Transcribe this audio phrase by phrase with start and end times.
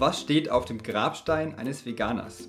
[0.00, 2.48] Was steht auf dem Grabstein eines Veganers?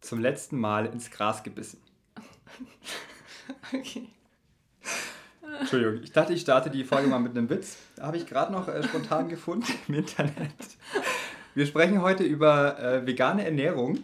[0.00, 1.80] Zum letzten Mal ins Gras gebissen.
[3.72, 4.08] Okay.
[5.58, 7.78] Entschuldigung, ich dachte, ich starte die Folge mal mit einem Witz.
[8.00, 10.52] Habe ich gerade noch äh, spontan gefunden im Internet.
[11.56, 13.98] Wir sprechen heute über äh, vegane Ernährung.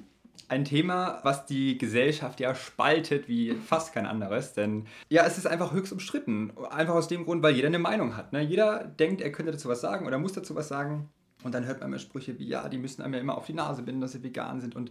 [0.49, 4.53] Ein Thema, was die Gesellschaft ja spaltet wie fast kein anderes.
[4.53, 6.53] Denn ja, es ist einfach höchst umstritten.
[6.71, 8.33] Einfach aus dem Grund, weil jeder eine Meinung hat.
[8.33, 8.43] Ne?
[8.43, 11.09] Jeder denkt, er könnte dazu was sagen oder muss dazu was sagen.
[11.47, 13.53] Und dann hört man immer Sprüche wie, ja, die müssen einem ja immer auf die
[13.53, 14.75] Nase binden, dass sie vegan sind.
[14.75, 14.91] Und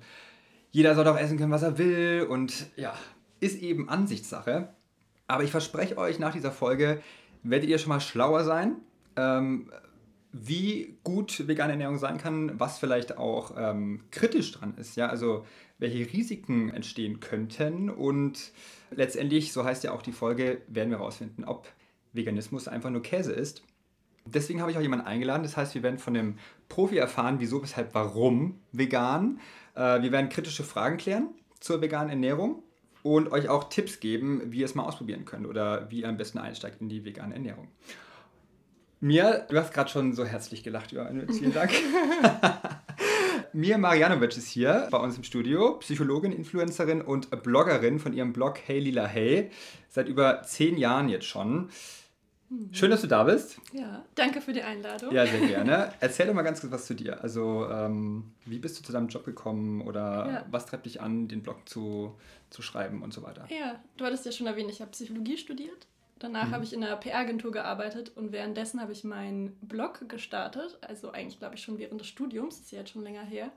[0.72, 2.26] jeder soll doch essen können, was er will.
[2.30, 2.94] Und ja,
[3.42, 4.70] ist eben Ansichtssache.
[5.28, 7.02] Aber ich verspreche euch, nach dieser Folge
[7.44, 8.78] werdet ihr schon mal schlauer sein,
[9.18, 9.70] ähm,
[10.32, 14.96] wie gut vegane Ernährung sein kann, was vielleicht auch ähm, kritisch dran ist.
[14.96, 15.10] Ja?
[15.10, 15.46] Also
[15.78, 17.90] welche Risiken entstehen könnten.
[17.90, 18.54] Und
[18.92, 21.68] letztendlich, so heißt ja auch die Folge, werden wir herausfinden, ob
[22.14, 23.62] Veganismus einfach nur Käse ist.
[24.26, 25.44] Deswegen habe ich auch jemanden eingeladen.
[25.44, 26.38] Das heißt, wir werden von dem
[26.70, 29.40] Profi erfahren, wieso, weshalb, warum vegan.
[29.76, 32.64] Äh, wir werden kritische Fragen klären zur veganen Ernährung
[33.04, 36.18] und euch auch Tipps geben, wie ihr es mal ausprobieren könnt oder wie ihr am
[36.18, 37.68] besten einsteigt in die vegane Ernährung.
[39.00, 41.72] Mir, du hast gerade schon so herzlich gelacht, Johannes, vielen Dank.
[43.54, 48.60] Mir Marianovic ist hier bei uns im Studio, Psychologin, Influencerin und Bloggerin von ihrem Blog
[48.66, 49.52] Hey Lila Hey,
[49.90, 51.70] seit über zehn Jahren jetzt schon.
[52.72, 53.60] Schön, dass du da bist.
[53.74, 55.12] Ja, danke für die Einladung.
[55.14, 55.92] Ja, sehr gerne.
[56.00, 57.22] Erzähl doch mal ganz kurz was zu dir.
[57.24, 60.46] Also, ähm, wie bist du zu deinem Job gekommen oder Ja.
[60.52, 62.16] was treibt dich an, den Blog zu,
[62.52, 63.48] zu schreiben und so weiter?
[63.50, 65.88] Ja, du hattest ja schon erwähnt, ich habe Psychologie studiert.
[66.20, 66.52] Danach Mhm.
[66.52, 70.78] habe ich in einer PR-Agentur gearbeitet und währenddessen habe ich meinen Blog gestartet.
[70.82, 73.52] Also eigentlich, glaube ich, schon während des Studiums, das ist ja jetzt schon länger her.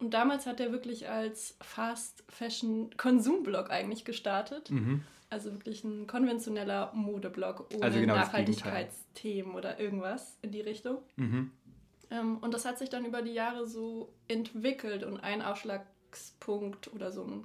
[0.00, 1.56] Und damals hat er wirklich als
[2.40, 4.70] Fast-Fashion-Konsumblog eigentlich gestartet.
[4.70, 5.02] Mhm.
[5.30, 10.98] Also wirklich ein konventioneller Modeblog ohne Also genau Nachhaltigkeitsthemen oder irgendwas in die Richtung.
[11.16, 11.52] Mhm.
[12.10, 17.12] Ähm, und das hat sich dann über die Jahre so entwickelt und ein Ausschlagspunkt oder
[17.12, 17.44] so ein,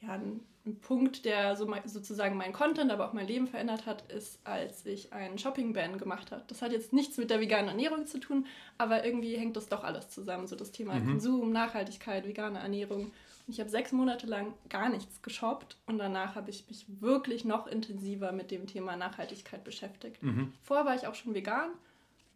[0.00, 3.84] ja, ein, ein Punkt, der so mein, sozusagen mein Content, aber auch mein Leben verändert
[3.86, 6.44] hat, ist, als ich einen Shopping-Ban gemacht habe.
[6.46, 8.46] Das hat jetzt nichts mit der veganen Ernährung zu tun,
[8.78, 10.46] aber irgendwie hängt das doch alles zusammen.
[10.46, 11.06] So das Thema Mhm.
[11.06, 13.10] Konsum, Nachhaltigkeit, vegane Ernährung.
[13.46, 17.66] Ich habe sechs Monate lang gar nichts geshoppt und danach habe ich mich wirklich noch
[17.66, 20.22] intensiver mit dem Thema Nachhaltigkeit beschäftigt.
[20.22, 20.52] Mhm.
[20.62, 21.70] Vorher war ich auch schon vegan.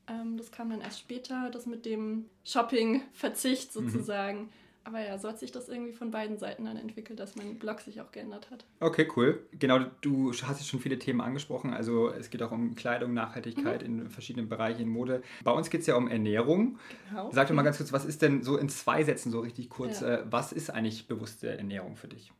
[0.06, 4.40] Ähm, das kam dann erst später, das mit dem Shopping-Verzicht Mhm.
[4.88, 7.80] Aber ja, so hat sich das irgendwie von beiden Seiten dann entwickelt, dass mein Blog
[7.80, 8.64] sich auch geändert hat.
[8.80, 9.46] Okay, cool.
[9.52, 11.74] Genau, du hast jetzt schon viele Themen angesprochen.
[11.74, 15.22] Also es geht auch um Kleidung, Nachhaltigkeit in verschiedenen Bereichen in Mode.
[15.44, 16.78] Bei uns geht es ja um Ernährung.
[17.10, 17.30] Genau.
[17.32, 20.00] Sag doch mal ganz kurz, was ist denn so in zwei Sätzen so richtig kurz,
[20.00, 20.20] Ja.
[20.20, 22.32] äh, was ist eigentlich bewusste Ernährung für dich?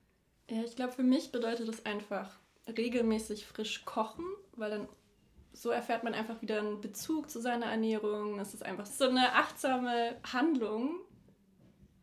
[0.49, 2.31] Ja, ich glaube, für mich bedeutet es einfach
[2.67, 4.25] regelmäßig frisch kochen,
[4.57, 4.89] weil dann
[5.53, 8.39] so erfährt man einfach wieder einen Bezug zu seiner Ernährung.
[8.41, 10.95] Es ist einfach so eine achtsame Handlung,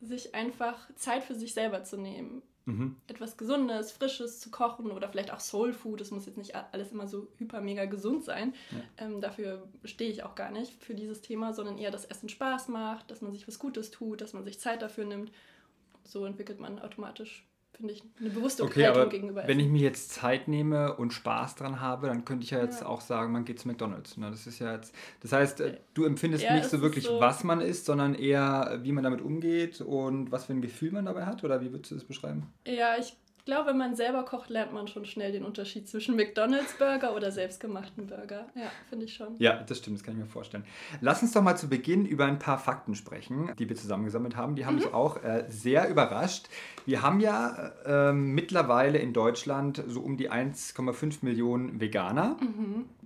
[0.05, 2.41] sich einfach Zeit für sich selber zu nehmen.
[2.67, 2.95] Mhm.
[3.07, 6.01] etwas Gesundes, Frisches zu kochen oder vielleicht auch Soul Food.
[6.01, 8.55] Es muss jetzt nicht alles immer so hyper mega gesund sein.
[8.97, 12.69] Ähm, dafür stehe ich auch gar nicht für dieses Thema, sondern eher, dass Essen Spaß
[12.69, 15.31] macht, dass man sich was Gutes tut, dass man sich Zeit dafür nimmt.
[16.03, 19.73] So entwickelt man automatisch, finde ich, eine bewusste Okay, Haltung gegenüber wenn ich Essen.
[19.73, 22.87] mir jetzt Zeit nehme und Spaß dran habe, dann könnte ich ja jetzt Ja.
[22.87, 24.17] auch sagen, man geht zu McDonalds.
[24.17, 24.31] Ne?
[24.31, 27.43] Das ist ja jetzt, das heißt, äh, du empfindest Ja, nicht so wirklich, so- was
[27.43, 31.25] man isst, sondern eher, wie man damit umgeht und was für ein Gefühl man dabei
[31.25, 31.43] hat.
[31.43, 32.47] Oder wie würdest du das beschreiben?
[32.65, 33.15] Ja, ich
[33.45, 38.07] glaube, wenn man selber kocht, lernt man schon schnell den Unterschied zwischen McDonalds-Burger oder selbstgemachten
[38.07, 38.47] Burger.
[38.55, 39.35] Ja, finde ich schon.
[39.37, 40.65] Ja, das stimmt, das kann ich mir vorstellen.
[41.01, 44.55] Lass uns doch mal zu Beginn über ein paar Fakten sprechen, die wir zusammengesammelt haben.
[44.55, 46.47] Die haben mich auch äh, sehr überrascht.
[46.85, 52.37] Wir haben ja äh, mittlerweile in Deutschland so um die 1,5 Millionen Veganer.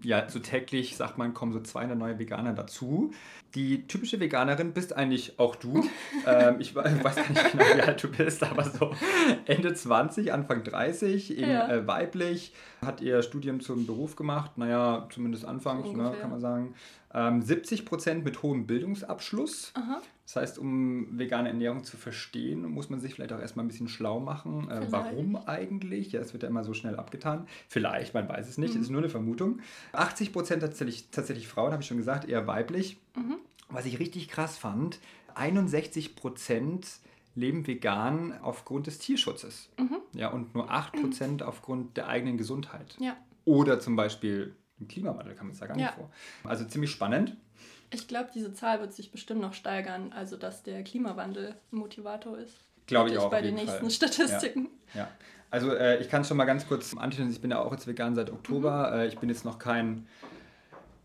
[0.01, 3.11] Ja, so täglich, sagt man, kommen so 200 neue Veganer dazu.
[3.55, 5.83] Die typische Veganerin bist eigentlich auch du.
[6.25, 8.93] ähm, ich we- weiß gar nicht genau, wie alt du bist, aber so
[9.45, 11.67] Ende 20, Anfang 30, eben Ja.
[11.69, 12.53] äh, weiblich,
[12.85, 16.75] hat ihr Studium zum Beruf gemacht, naja, zumindest anfangs, So ne, kann man sagen.
[17.13, 19.71] Ähm, 70 Prozent mit hohem Bildungsabschluss.
[19.75, 20.01] Aha.
[20.25, 23.87] Das heißt, um vegane Ernährung zu verstehen, muss man sich vielleicht auch erstmal ein bisschen
[23.87, 24.69] schlau machen.
[24.69, 26.11] Äh, warum eigentlich?
[26.11, 27.47] Ja, es wird ja immer so schnell abgetan.
[27.67, 28.79] Vielleicht, man weiß es nicht, Mhm.
[28.81, 29.59] es ist nur eine Vermutung.
[29.93, 32.97] 80 Prozent tatsächlich, tatsächlich Frauen, habe ich schon gesagt, eher weiblich.
[33.15, 33.37] Mhm.
[33.69, 34.99] Was ich richtig krass fand,
[35.33, 36.87] 61 Prozent
[37.35, 39.69] leben vegan aufgrund des Tierschutzes.
[39.79, 39.97] Mhm.
[40.13, 42.95] Ja, und nur 8 Prozent aufgrund der eigenen Gesundheit.
[42.99, 43.15] Ja.
[43.45, 45.91] Oder zum Beispiel im Klimawandel kann man es ja gar nicht Ja.
[45.91, 46.09] vor.
[46.43, 47.35] Also ziemlich spannend.
[47.91, 52.55] Ich glaube, diese Zahl wird sich bestimmt noch steigern, also dass der Klimawandel Motivator ist.
[52.85, 53.29] Glaube ich auch.
[53.29, 53.91] Bei den nächsten Fall.
[53.91, 54.69] Statistiken.
[54.93, 55.07] Ja,
[55.51, 58.15] also äh, ich kann schon mal ganz kurz anteasern, ich bin ja auch jetzt vegan
[58.15, 58.91] seit Oktober.
[58.91, 58.99] Mhm.
[58.99, 60.07] Äh, ich bin jetzt noch kein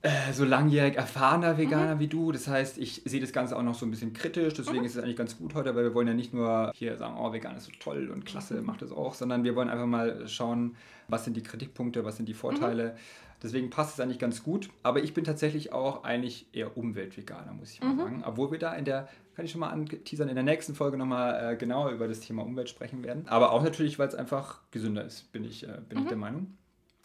[0.02, 2.00] äh, so langjährig erfahrener Veganer mhm.
[2.00, 2.30] wie du.
[2.30, 4.52] Das heißt, ich sehe das Ganze auch noch so ein bisschen kritisch.
[4.52, 4.84] Deswegen mhm.
[4.84, 7.32] ist es eigentlich ganz gut heute, weil wir wollen ja nicht nur hier sagen, oh,
[7.32, 8.66] vegan ist so toll und klasse, mhm.
[8.66, 10.76] macht das auch, sondern wir wollen einfach mal schauen,
[11.08, 12.90] was sind die Kritikpunkte, was sind die Vorteile.
[12.90, 12.98] Mhm.
[13.44, 14.70] Deswegen passt es eigentlich ganz gut.
[14.82, 17.98] Aber ich bin tatsächlich auch eigentlich eher Umweltveganer, muss ich mal mhm.
[17.98, 18.24] sagen.
[18.26, 19.06] Obwohl wir da in der,
[19.36, 22.42] kann ich schon mal anteasern, in der nächsten Folge nochmal äh, genauer über das Thema
[22.42, 23.28] Umwelt sprechen werden.
[23.28, 26.56] Aber auch natürlich, weil es einfach gesünder ist, bin ich, äh, bin ich der Meinung.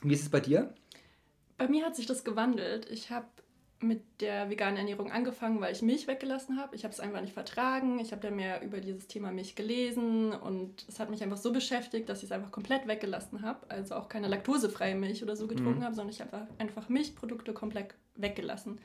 [0.02, 0.74] Wie ist es bei dir?
[1.58, 2.90] Bei mir hat sich das gewandelt.
[2.90, 3.28] Ich habe
[3.82, 6.76] mit der veganen Ernährung angefangen, weil ich Milch weggelassen habe.
[6.76, 8.00] Ich habe es einfach nicht vertragen.
[8.00, 11.54] Ich habe da mehr über dieses Thema Milch gelesen und es hat mich einfach so
[11.54, 13.70] beschäftigt, dass ich es einfach komplett weggelassen habe.
[13.70, 15.84] Also auch keine laktosefreie Milch oder so getrunken mhm.
[15.84, 18.80] habe, sondern ich habe einfach Milchprodukte komplett weggelassen.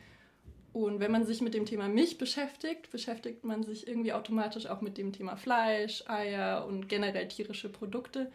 [0.72, 4.80] Und wenn man sich mit dem Thema Milch beschäftigt, beschäftigt man sich irgendwie automatisch auch
[4.80, 8.32] mit dem Thema Fleisch, Eier und generell tierische Produkte.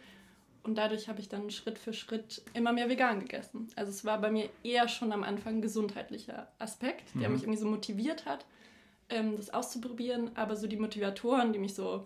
[0.63, 3.67] Und dadurch habe ich dann Schritt für Schritt immer mehr vegan gegessen.
[3.75, 7.35] Also es war bei mir eher schon am Anfang ein gesundheitlicher Aspekt, der mhm.
[7.35, 8.45] mich irgendwie so motiviert hat,
[9.09, 10.31] ähm, das auszuprobieren.
[10.35, 12.05] Aber so die Motivatoren, die mich so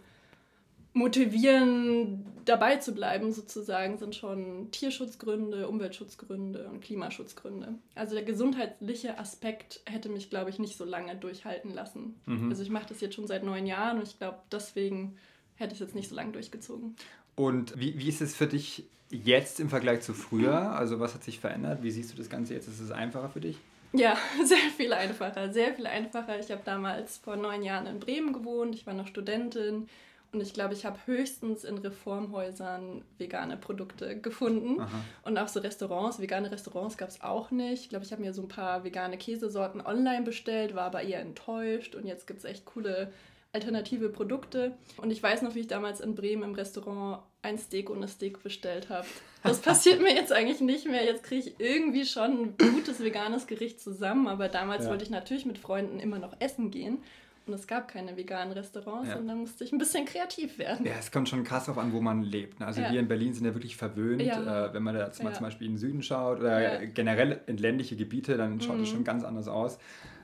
[0.94, 7.76] motivieren, dabei zu bleiben, sozusagen, sind schon Tierschutzgründe, Umweltschutzgründe und Klimaschutzgründe.
[7.96, 12.20] Also der gesundheitliche Aspekt hätte mich, glaube ich, nicht so lange durchhalten lassen.
[12.28, 12.50] Mhm.
[12.50, 15.18] Also ich mache das jetzt schon seit neun Jahren und ich glaube, deswegen
[15.56, 16.96] hätte ich es jetzt nicht so lange durchgezogen.
[17.36, 20.72] Und wie, wie ist es für dich jetzt im Vergleich zu früher?
[20.72, 21.84] Also was hat sich verändert?
[21.84, 22.68] Wie siehst du das Ganze jetzt?
[22.68, 23.58] Ist es einfacher für dich?
[23.94, 26.40] Ja, sehr viel einfacher, sehr viel einfacher.
[26.40, 29.88] Ich habe damals vor neun Jahren in Bremen gewohnt, ich war noch Studentin
[30.32, 34.82] und ich glaube, ich habe höchstens in Reformhäusern vegane Produkte gefunden.
[34.82, 34.90] Aha.
[35.26, 37.84] Und auch so Restaurants, vegane Restaurants gab es auch nicht.
[37.84, 41.20] Ich glaube, ich habe mir so ein paar vegane Käsesorten online bestellt, war aber eher
[41.20, 43.14] enttäuscht und jetzt gibt es echt coole
[43.54, 44.74] alternative Produkte.
[44.98, 48.42] Und ich weiß noch, wie ich damals in Bremen im Restaurant ein Steak ohne Steak
[48.42, 49.06] bestellt habe.
[49.44, 51.06] Das passiert mir jetzt eigentlich nicht mehr.
[51.06, 54.28] Jetzt kriege ich irgendwie schon ein gutes veganes Gericht zusammen.
[54.28, 54.90] Aber damals ja.
[54.90, 56.98] wollte ich natürlich mit Freunden immer noch essen gehen.
[57.46, 59.18] Und es gab keine veganen Restaurants ja.
[59.18, 60.86] und dann musste ich ein bisschen kreativ werden.
[60.86, 62.62] Ja, es kommt schon krass darauf an, wo man lebt.
[62.62, 62.66] Ne?
[62.66, 62.90] Also ja.
[62.90, 64.22] wir in Berlin sind ja wirklich verwöhnt.
[64.22, 64.68] Ja.
[64.68, 68.38] Äh, wenn man da zum Beispiel in den Süden schaut oder generell in ländliche Gebiete,
[68.38, 68.94] dann schaut es mhm.
[68.94, 69.78] schon ganz anders aus.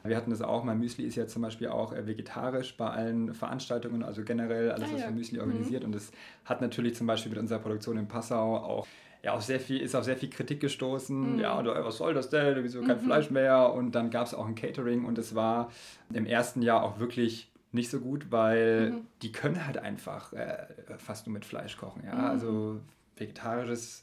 [0.04, 3.34] Wir hatten das auch, mein Müsli ist ja zum Beispiel auch äh, vegetarisch bei allen
[3.34, 5.82] Veranstaltungen, also generell alles, ah, was für Müsli organisiert.
[5.82, 5.88] Mhm.
[5.88, 6.12] Und das
[6.46, 8.88] hat natürlich zum Beispiel mit unserer Produktion in Passau auch
[9.22, 11.36] ja, auf sehr viel, ist auf sehr viel Kritik gestoßen.
[11.36, 11.40] Mhm.
[11.40, 12.64] Ja, was soll das denn?
[12.64, 13.02] Wieso kein mhm.
[13.02, 13.74] Fleisch mehr?
[13.74, 15.72] Und dann gab es auch ein Catering und es war
[16.14, 19.08] im ersten Jahr auch wirklich nicht so gut, weil mhm.
[19.22, 20.68] die können halt einfach äh,
[20.98, 22.04] fast nur mit Fleisch kochen.
[22.06, 22.16] Ja?
[22.16, 22.26] Mhm.
[22.26, 22.80] Also
[23.18, 24.02] vegetarisches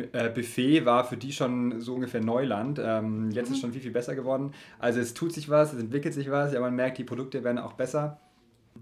[0.00, 2.80] äh, Buffet war für die schon so ungefähr Neuland.
[2.82, 3.54] Ähm, jetzt mhm.
[3.54, 4.52] ist schon viel, viel besser geworden.
[4.78, 7.58] Also es tut sich was, es entwickelt sich was, ja, man merkt, die Produkte werden
[7.58, 8.20] auch besser.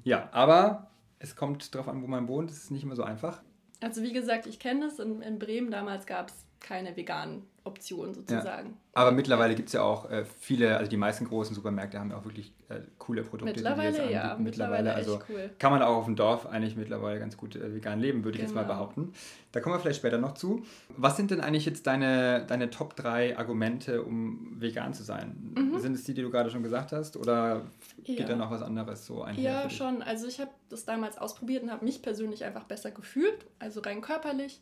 [0.05, 2.51] Ja, aber es kommt darauf an, wo man wohnt.
[2.51, 3.43] Es ist nicht immer so einfach.
[3.81, 4.99] Also wie gesagt, ich kenne das.
[4.99, 8.69] In, in Bremen damals gab es keine veganen Optionen sozusagen.
[8.69, 8.77] Ja.
[8.95, 12.17] Aber mittlerweile gibt es ja auch äh, viele, also die meisten großen Supermärkte haben ja
[12.17, 13.55] auch wirklich äh, coole Produkte.
[13.55, 15.51] Mittlerweile, ja, mittlerweile, mittlerweile also cool.
[15.59, 18.45] Kann man auch auf dem Dorf eigentlich mittlerweile ganz gut äh, vegan leben, würde genau.
[18.45, 18.75] ich jetzt mal genau.
[18.75, 19.13] behaupten.
[19.53, 20.65] Da kommen wir vielleicht später noch zu.
[20.97, 25.55] Was sind denn eigentlich jetzt deine, deine Top 3 Argumente, um vegan zu sein?
[25.55, 25.79] Mhm.
[25.79, 27.17] Sind es die, die du gerade schon gesagt hast?
[27.17, 27.63] Oder
[28.05, 28.27] geht ja.
[28.27, 29.43] da noch was anderes so einher?
[29.43, 30.03] Ja, schon.
[30.03, 34.01] Also ich habe das damals ausprobiert und habe mich persönlich einfach besser gefühlt, also rein
[34.01, 34.61] körperlich.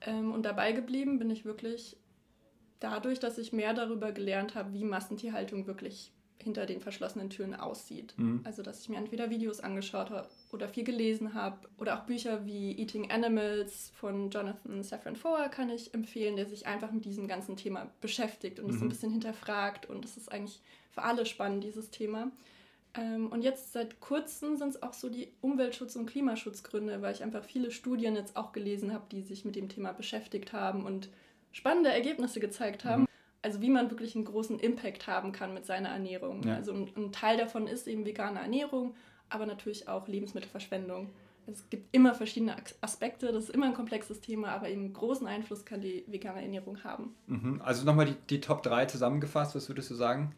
[0.00, 1.96] Ähm, und dabei geblieben bin ich wirklich
[2.80, 8.14] dadurch, dass ich mehr darüber gelernt habe, wie Massentierhaltung wirklich hinter den verschlossenen Türen aussieht.
[8.16, 8.40] Mhm.
[8.44, 12.46] Also, dass ich mir entweder Videos angeschaut habe oder viel gelesen habe oder auch Bücher
[12.46, 17.26] wie Eating Animals von Jonathan Safran Foer kann ich empfehlen, der sich einfach mit diesem
[17.26, 18.72] ganzen Thema beschäftigt und mhm.
[18.72, 20.60] es so ein bisschen hinterfragt und es ist eigentlich
[20.92, 22.30] für alle spannend, dieses Thema.
[22.94, 27.22] Ähm, und jetzt seit kurzem sind es auch so die Umweltschutz- und Klimaschutzgründe, weil ich
[27.22, 31.08] einfach viele Studien jetzt auch gelesen habe, die sich mit dem Thema beschäftigt haben und
[31.52, 33.02] spannende Ergebnisse gezeigt haben.
[33.02, 33.08] Mhm.
[33.42, 36.42] Also wie man wirklich einen großen Impact haben kann mit seiner Ernährung.
[36.42, 36.56] Ja.
[36.56, 38.94] Also ein, ein, Teil davon ist eben vegane Ernährung,
[39.28, 41.10] aber natürlich auch Lebensmittelverschwendung.
[41.46, 45.64] Es gibt immer verschiedene Aspekte, das ist immer ein komplexes Thema, aber eben großen Einfluss
[45.64, 47.14] kann die vegane Ernährung haben.
[47.26, 47.62] Mhm.
[47.64, 50.34] Also nochmal die, die Top 3 zusammengefasst, was würdest du sagen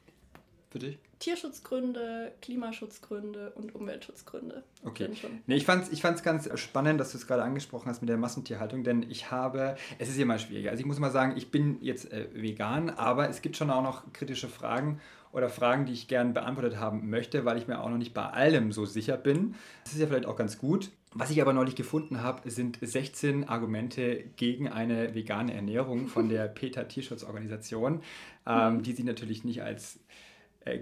[0.71, 0.99] für dich?
[1.21, 4.65] Tierschutzgründe, Klimaschutzgründe und Umweltschutzgründe.
[4.85, 5.11] Okay.
[5.47, 8.09] Nee, ich fand es ich fand's ganz spannend, dass du es gerade angesprochen hast mit
[8.09, 10.71] der Massentierhaltung, denn ich habe, es ist immer schwieriger.
[10.71, 13.83] Also ich muss mal sagen, ich bin jetzt äh, vegan, aber es gibt schon auch
[13.83, 14.99] noch kritische Fragen
[15.33, 18.25] oder Fragen, die ich gerne beantwortet haben möchte, weil ich mir auch noch nicht bei
[18.25, 19.55] allem so sicher bin.
[19.85, 20.91] Das ist ja vielleicht auch ganz gut.
[21.13, 26.49] Was ich aber neulich gefunden habe, sind 16 Argumente gegen eine vegane Ernährung von der
[26.49, 28.01] PETA Tierschutzorganisation,
[28.47, 29.99] ähm, die sie natürlich nicht als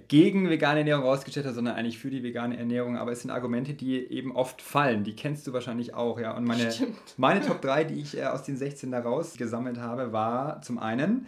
[0.08, 2.96] gegen vegane Ernährung rausgestellt hat, sondern eigentlich für die vegane Ernährung.
[2.96, 5.04] Aber es sind Argumente, die eben oft fallen.
[5.04, 6.36] Die kennst du wahrscheinlich auch, ja.
[6.36, 6.72] Und meine,
[7.16, 11.26] meine Top 3, die ich äh, aus den 16 da rausgesammelt habe, war zum einen,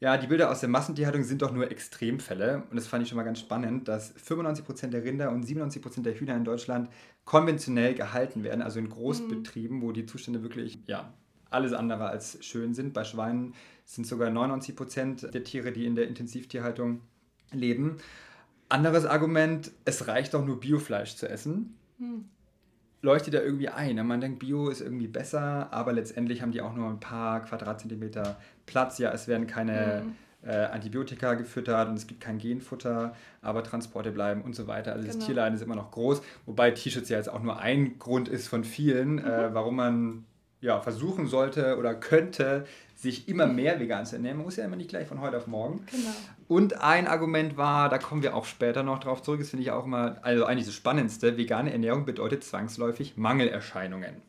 [0.00, 2.62] Ja, die Bilder aus der Massentierhaltung sind doch nur Extremfälle.
[2.70, 6.18] Und das fand ich schon mal ganz spannend, dass 95% der Rinder und 97% der
[6.18, 6.88] Hühner in Deutschland
[7.26, 9.82] konventionell gehalten werden, also in Großbetrieben, mhm.
[9.82, 11.12] wo die Zustände wirklich, ja,
[11.50, 12.94] alles andere als schön sind.
[12.94, 17.02] Bei Schweinen sind sogar 99% der Tiere, die in der Intensivtierhaltung
[17.52, 17.98] leben.
[18.68, 21.76] Anderes Argument, es reicht doch nur Biofleisch zu essen.
[21.98, 22.24] Mhm
[23.02, 23.96] leuchtet da irgendwie ein.
[23.96, 24.04] Ne?
[24.04, 28.36] Man denkt, Bio ist irgendwie besser, aber letztendlich haben die auch nur ein paar Quadratzentimeter
[28.64, 28.98] Platz.
[28.98, 30.48] Ja, es werden keine mhm.
[30.48, 34.92] äh, Antibiotika gefüttert und es gibt kein Genfutter, aber Transporte bleiben und so weiter.
[34.92, 35.18] Also genau.
[35.18, 38.46] das Tierleiden ist immer noch groß, wobei T-Shirts ja jetzt auch nur ein Grund ist
[38.46, 39.28] von vielen, äh, mhm.
[39.28, 40.24] äh, warum man
[40.60, 42.64] ja, versuchen sollte oder könnte,
[43.02, 44.36] sich immer mehr vegan zu ernähren.
[44.38, 45.84] Man muss ja immer nicht gleich von heute auf morgen.
[45.90, 46.14] Genau.
[46.46, 49.72] Und ein Argument war, da kommen wir auch später noch drauf zurück, das finde ich
[49.72, 54.14] auch immer, also eigentlich das Spannendste, vegane Ernährung bedeutet zwangsläufig Mangelerscheinungen.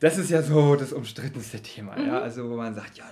[0.00, 1.98] Das ist ja so das umstrittenste Thema.
[1.98, 2.06] Mhm.
[2.06, 2.20] Ja?
[2.20, 3.04] Also wo man sagt, ja,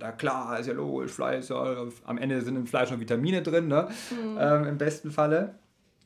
[0.00, 3.68] da klar, ist ja logisch, Fleisch, ja, am Ende sind im Fleisch noch Vitamine drin,
[3.68, 3.86] ne?
[4.10, 4.38] Mhm.
[4.40, 5.54] Ähm, im besten Falle.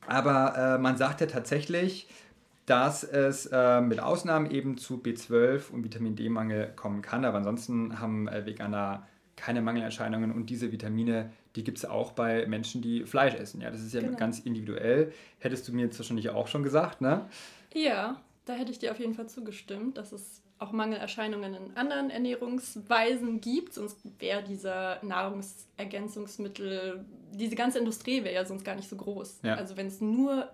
[0.06, 2.08] Aber äh, man sagt ja tatsächlich,
[2.66, 7.24] dass es äh, mit Ausnahmen eben zu B12 und Vitamin D-Mangel kommen kann.
[7.24, 9.06] Aber ansonsten haben äh, Veganer
[9.36, 13.60] keine Mangelerscheinungen und diese Vitamine, die gibt es auch bei Menschen, die Fleisch essen.
[13.60, 14.16] Ja, das ist ja genau.
[14.16, 15.12] ganz individuell.
[15.38, 17.28] Hättest du mir jetzt wahrscheinlich auch schon gesagt, ne?
[17.72, 22.10] Ja, da hätte ich dir auf jeden Fall zugestimmt, dass es auch Mangelerscheinungen in anderen
[22.10, 23.74] Ernährungsweisen gibt.
[23.74, 29.40] Sonst wäre dieser Nahrungsergänzungsmittel, diese ganze Industrie wäre ja sonst gar nicht so groß.
[29.42, 29.56] Ja.
[29.56, 30.50] Also wenn es nur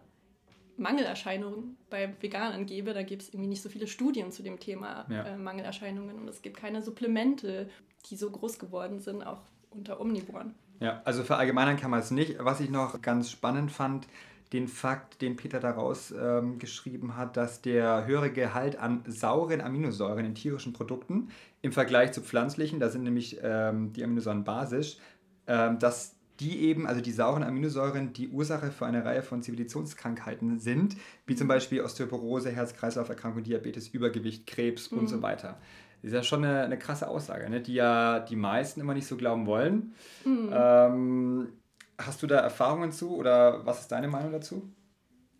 [0.77, 5.07] Mangelerscheinungen bei Veganern gäbe, da gibt es irgendwie nicht so viele Studien zu dem Thema
[5.09, 5.25] ja.
[5.25, 7.69] äh, Mangelerscheinungen und es gibt keine Supplemente,
[8.11, 10.55] die so groß geworden sind, auch unter Omnivoren.
[10.81, 12.37] Ja, also verallgemeinern kann man es nicht.
[12.41, 14.09] Was ich noch ganz spannend fand,
[14.53, 20.25] den Fakt, den Peter daraus ähm, geschrieben hat, dass der höhere Gehalt an sauren Aminosäuren
[20.25, 21.31] in tierischen Produkten
[21.63, 24.99] im Vergleich zu pflanzlichen, da sind nämlich ähm, die Aminosäuren basisch,
[25.47, 30.59] ähm, dass die eben, also die sauren Aminosäuren, die Ursache für eine Reihe von Zivilisationskrankheiten
[30.59, 34.99] sind, wie zum Beispiel Osteoporose, Herz-Kreislauf-Erkrankung, Diabetes, Übergewicht, Krebs mhm.
[34.99, 35.23] und so mhm.
[35.23, 35.61] weiter.
[36.03, 37.61] Das ist ja schon eine, eine krasse Aussage, ne?
[37.61, 39.95] die ja die meisten immer nicht so glauben wollen.
[40.25, 40.51] Mhm.
[40.53, 41.49] Ähm,
[41.97, 44.69] hast du da Erfahrungen zu oder was ist deine Meinung dazu?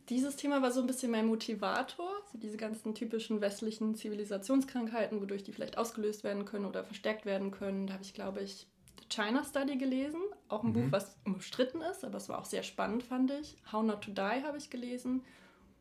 [0.09, 5.43] Dieses Thema war so ein bisschen mein Motivator, so diese ganzen typischen westlichen Zivilisationskrankheiten, wodurch
[5.43, 7.89] die vielleicht ausgelöst werden können oder verstärkt werden können.
[7.89, 8.69] Da habe ich, glaube ich,
[9.09, 10.73] China Study gelesen, auch ein mhm.
[10.73, 13.57] Buch, was umstritten ist, aber es war auch sehr spannend, fand ich.
[13.71, 15.23] How Not to Die habe ich gelesen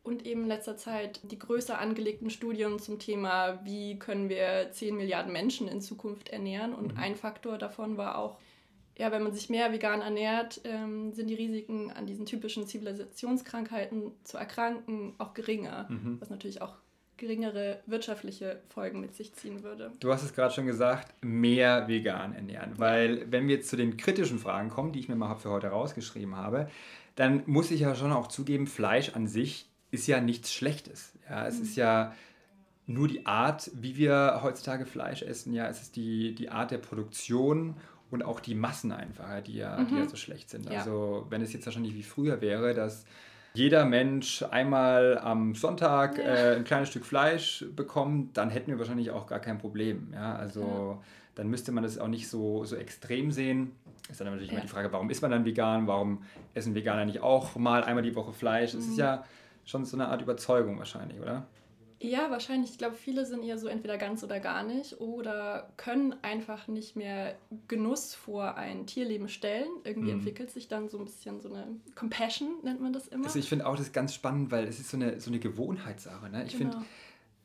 [0.02, 4.96] und eben in letzter Zeit die größer angelegten Studien zum Thema, wie können wir 10
[4.96, 6.74] Milliarden Menschen in Zukunft ernähren.
[6.74, 6.98] Und mhm.
[6.98, 8.38] ein Faktor davon war auch,
[8.98, 14.12] ja, wenn man sich mehr vegan ernährt, ähm, sind die Risiken an diesen typischen Zivilisationskrankheiten
[14.24, 16.20] zu erkranken auch geringer, mhm.
[16.20, 16.74] was natürlich auch
[17.22, 19.92] geringere wirtschaftliche Folgen mit sich ziehen würde.
[20.00, 22.72] Du hast es gerade schon gesagt, mehr vegan ernähren.
[22.78, 25.68] Weil wenn wir jetzt zu den kritischen Fragen kommen, die ich mir mal für heute
[25.68, 26.68] rausgeschrieben habe,
[27.14, 31.12] dann muss ich ja schon auch zugeben, Fleisch an sich ist ja nichts Schlechtes.
[31.30, 31.62] Ja, es mhm.
[31.62, 32.12] ist ja
[32.86, 35.54] nur die Art, wie wir heutzutage Fleisch essen.
[35.54, 37.76] Ja, es ist die, die Art der Produktion
[38.10, 39.86] und auch die Massen einfach, die ja, mhm.
[39.86, 40.68] die ja so schlecht sind.
[40.68, 40.80] Ja.
[40.80, 43.04] Also wenn es jetzt wahrscheinlich wie früher wäre, dass
[43.54, 46.24] jeder Mensch einmal am Sonntag ja.
[46.24, 50.08] äh, ein kleines Stück Fleisch bekommt, dann hätten wir wahrscheinlich auch gar kein Problem.
[50.14, 50.34] Ja?
[50.36, 51.04] Also ja.
[51.34, 53.72] dann müsste man das auch nicht so, so extrem sehen.
[54.10, 55.86] Ist dann natürlich immer die Frage, warum ist man dann vegan?
[55.86, 56.22] Warum
[56.54, 58.74] essen Veganer nicht auch mal einmal die Woche Fleisch?
[58.74, 58.92] Es mhm.
[58.92, 59.24] ist ja
[59.64, 61.46] schon so eine Art Überzeugung wahrscheinlich, oder?
[62.02, 62.72] Ja, wahrscheinlich.
[62.72, 66.96] Ich glaube, viele sind eher so entweder ganz oder gar nicht oder können einfach nicht
[66.96, 67.36] mehr
[67.68, 69.68] Genuss vor ein Tierleben stellen.
[69.84, 70.18] Irgendwie mhm.
[70.18, 73.26] entwickelt sich dann so ein bisschen so eine Compassion, nennt man das immer.
[73.26, 76.28] Also ich finde auch das ganz spannend, weil es ist so eine, so eine Gewohnheitssache.
[76.28, 76.44] Ne?
[76.46, 76.72] Ich genau.
[76.72, 76.86] finde,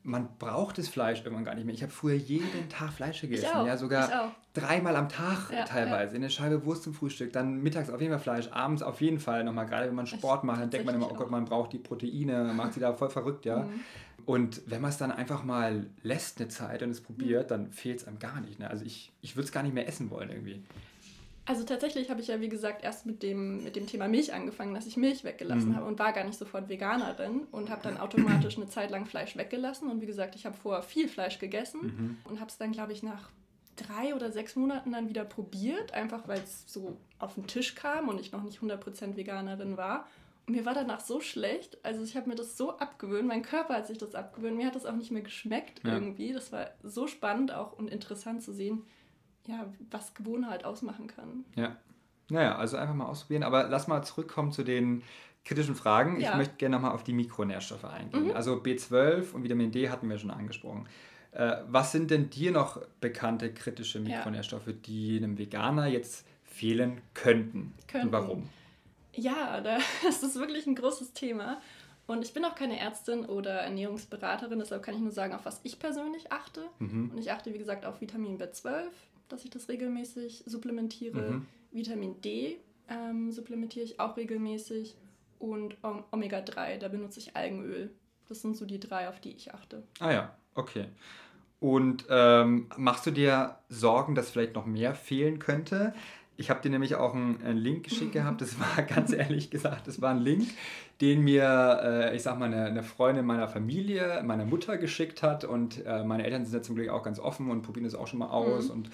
[0.07, 1.75] man braucht das Fleisch irgendwann gar nicht mehr.
[1.75, 6.13] Ich habe früher jeden Tag Fleisch gegessen, ja, sogar dreimal am Tag ja, teilweise.
[6.13, 6.15] Ja.
[6.15, 9.43] Eine Scheibe Wurst zum Frühstück, dann mittags auf jeden Fall Fleisch, abends auf jeden Fall
[9.43, 9.65] nochmal.
[9.65, 12.45] Gerade wenn man Sport macht, dann denkt man immer, oh Gott, man braucht die Proteine,
[12.45, 13.63] man macht sie da voll verrückt, ja.
[13.63, 13.81] Mhm.
[14.25, 17.49] Und wenn man es dann einfach mal lässt eine Zeit und es probiert, mhm.
[17.49, 18.59] dann fehlt es einem gar nicht.
[18.59, 18.69] Ne?
[18.69, 20.63] Also ich, ich würde es gar nicht mehr essen wollen irgendwie.
[21.47, 24.73] Also tatsächlich habe ich ja, wie gesagt, erst mit dem, mit dem Thema Milch angefangen,
[24.73, 25.75] dass ich Milch weggelassen mhm.
[25.77, 29.37] habe und war gar nicht sofort Veganerin und habe dann automatisch eine Zeit lang Fleisch
[29.37, 29.89] weggelassen.
[29.89, 32.17] Und wie gesagt, ich habe vorher viel Fleisch gegessen mhm.
[32.29, 33.29] und habe es dann, glaube ich, nach
[33.77, 38.09] drei oder sechs Monaten dann wieder probiert, einfach weil es so auf den Tisch kam
[38.09, 40.05] und ich noch nicht 100% Veganerin war
[40.47, 41.77] mir war danach so schlecht.
[41.83, 44.75] Also ich habe mir das so abgewöhnt, mein Körper hat sich das abgewöhnt, mir hat
[44.75, 45.93] das auch nicht mehr geschmeckt ja.
[45.93, 46.31] irgendwie.
[46.31, 48.83] Das war so spannend auch und interessant zu sehen,
[49.47, 51.45] ja, was Gewohnheit ausmachen kann.
[51.55, 51.75] Ja.
[52.29, 53.43] Naja, also einfach mal ausprobieren.
[53.43, 55.01] Aber lass mal zurückkommen zu den
[55.45, 56.19] kritischen Fragen.
[56.19, 56.31] Ja.
[56.31, 58.25] Ich möchte gerne nochmal auf die Mikronährstoffe eingehen.
[58.25, 58.31] Mhm.
[58.31, 60.87] Also B12 und Vitamin D hatten wir schon angesprochen.
[61.31, 64.73] Äh, was sind denn dir noch bekannte kritische Mikronährstoffe, ja.
[64.73, 67.73] die einem Veganer jetzt fehlen könnten?
[67.87, 68.07] könnten.
[68.07, 68.49] Und warum?
[69.13, 69.61] Ja,
[70.03, 71.61] das ist wirklich ein großes Thema.
[72.07, 75.59] Und ich bin auch keine Ärztin oder Ernährungsberaterin, deshalb kann ich nur sagen, auf was
[75.63, 76.63] ich persönlich achte.
[76.79, 77.11] Mhm.
[77.11, 78.85] Und ich achte, wie gesagt, auf Vitamin B12,
[79.29, 81.31] dass ich das regelmäßig supplementiere.
[81.31, 81.45] Mhm.
[81.71, 82.57] Vitamin D
[82.89, 84.95] ähm, supplementiere ich auch regelmäßig.
[85.39, 87.91] Und Omega-3, da benutze ich Algenöl.
[88.27, 89.83] Das sind so die drei, auf die ich achte.
[89.99, 90.85] Ah ja, okay.
[91.59, 95.93] Und ähm, machst du dir Sorgen, dass vielleicht noch mehr fehlen könnte?
[96.39, 98.41] Ich habe dir nämlich auch einen, einen, Link geschickt gehabt.
[98.41, 100.49] Das war ganz ehrlich gesagt, das war ein Link,
[101.01, 105.45] den mir, äh, ich sag mal, eine, eine, Freundin meiner Familie, meiner Mutter geschickt hat.
[105.45, 108.07] Und äh, meine Eltern sind da zum Glück auch ganz offen und probieren das auch
[108.07, 108.73] schon mal aus mhm.
[108.73, 108.89] und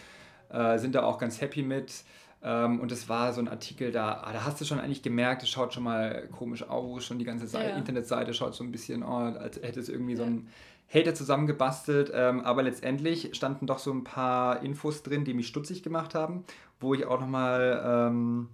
[0.53, 2.03] äh, sind da auch ganz happy mit.
[2.43, 5.43] Ähm, und es war so ein Artikel, da, ah, da hast du schon eigentlich gemerkt,
[5.43, 7.77] es schaut schon mal komisch aus, schon die ganze Seite, ja.
[7.77, 10.17] Internetseite schaut so ein bisschen, oh, als hätte es irgendwie ja.
[10.17, 10.47] so ein
[10.93, 12.11] Hater zusammengebastelt.
[12.13, 16.43] Ähm, aber letztendlich standen doch so ein paar Infos drin, die mich stutzig gemacht haben,
[16.79, 18.49] wo ich auch nochmal ähm,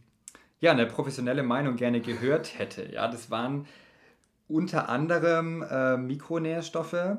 [0.59, 2.91] ja, eine professionelle Meinung gerne gehört hätte.
[2.93, 3.65] Ja, das waren
[4.47, 7.17] unter anderem äh, Mikronährstoffe,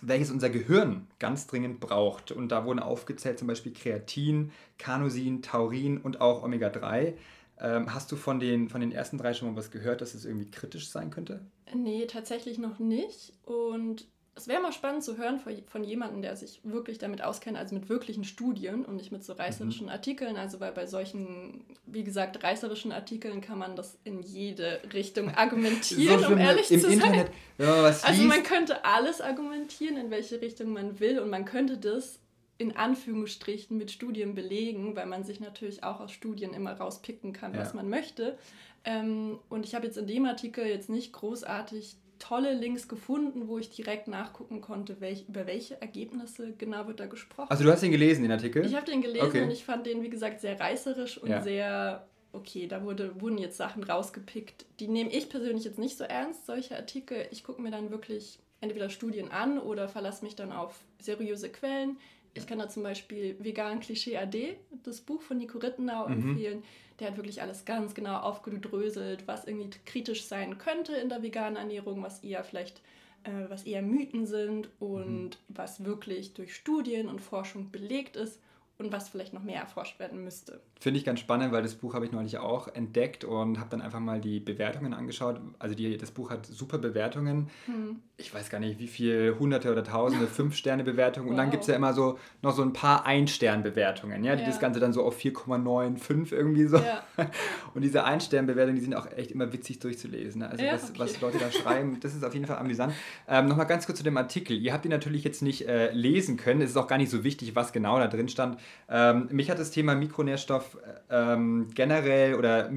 [0.00, 2.32] welches unser Gehirn ganz dringend braucht.
[2.32, 7.14] Und da wurden aufgezählt zum Beispiel Kreatin, Carnosin, Taurin und auch Omega-3.
[7.60, 10.24] Ähm, hast du von den, von den ersten drei schon mal was gehört, dass es
[10.24, 11.40] irgendwie kritisch sein könnte?
[11.74, 13.32] Nee, tatsächlich noch nicht.
[13.44, 14.06] Und
[14.38, 17.88] es wäre mal spannend zu hören von, jemandem, der sich wirklich damit auskennt, also mit
[17.88, 19.92] wirklichen Studien und nicht mit so reißerischen mhm.
[19.92, 20.36] Artikeln.
[20.36, 26.20] Also weil bei solchen, wie gesagt, reißerischen Artikeln kann man das in jede Richtung argumentieren,
[26.20, 27.82] so um ehrlich zu Internet, sein.
[27.82, 32.20] Was also man könnte alles argumentieren, in welche Richtung man will und man könnte das
[32.58, 37.54] in Anführungsstrichen mit Studien belegen, weil man sich natürlich auch aus Studien immer rauspicken kann,
[37.54, 37.60] ja.
[37.60, 38.38] was man möchte.
[38.84, 43.58] Ähm, und ich habe jetzt in dem Artikel jetzt nicht großartig tolle Links gefunden, wo
[43.58, 47.50] ich direkt nachgucken konnte, welch, über welche Ergebnisse genau wird da gesprochen.
[47.50, 48.64] Also du hast den gelesen, den Artikel?
[48.64, 49.42] Ich habe den gelesen okay.
[49.42, 51.42] und ich fand den, wie gesagt, sehr reißerisch und ja.
[51.42, 54.66] sehr, okay, da wurde, wurden jetzt Sachen rausgepickt.
[54.80, 57.26] Die nehme ich persönlich jetzt nicht so ernst, solche Artikel.
[57.30, 61.98] Ich gucke mir dann wirklich entweder Studien an oder verlasse mich dann auf seriöse Quellen.
[62.34, 66.30] Ich kann da zum Beispiel Vegan Klischee AD, das Buch von Nico Rittenau, mhm.
[66.30, 66.62] empfehlen
[66.98, 71.56] der hat wirklich alles ganz genau aufgedröselt, was irgendwie kritisch sein könnte in der veganen
[71.56, 72.80] Ernährung, was eher vielleicht
[73.24, 75.30] äh, was eher Mythen sind und mhm.
[75.48, 78.40] was wirklich durch Studien und Forschung belegt ist
[78.78, 80.60] und was vielleicht noch mehr erforscht werden müsste.
[80.80, 83.82] Finde ich ganz spannend, weil das Buch habe ich neulich auch entdeckt und habe dann
[83.82, 85.40] einfach mal die Bewertungen angeschaut.
[85.58, 87.50] Also die, das Buch hat super Bewertungen.
[87.66, 87.96] Hm.
[88.16, 91.26] Ich weiß gar nicht, wie viele hunderte oder tausende Fünf-Sterne-Bewertungen.
[91.26, 91.32] Wow.
[91.32, 94.48] Und dann gibt es ja immer so noch so ein paar Ein-Stern-Bewertungen, ja, die ja.
[94.48, 96.76] das Ganze dann so auf 4,95 irgendwie so.
[96.76, 97.02] Ja.
[97.74, 100.42] Und diese Ein-Stern-Bewertungen, die sind auch echt immer witzig durchzulesen.
[100.44, 100.98] Also ja, was, okay.
[101.00, 102.94] was Leute da schreiben, das ist auf jeden Fall amüsant.
[103.26, 104.56] Ähm, Nochmal ganz kurz zu dem Artikel.
[104.56, 106.60] Ihr habt ihn natürlich jetzt nicht äh, lesen können.
[106.60, 108.60] Es ist auch gar nicht so wichtig, was genau da drin stand.
[108.88, 110.67] Ähm, mich hat das Thema Mikronährstoff
[111.10, 112.70] ähm, generell oder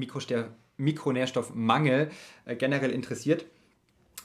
[0.76, 2.10] Mikronährstoffmangel
[2.44, 3.44] äh, generell interessiert.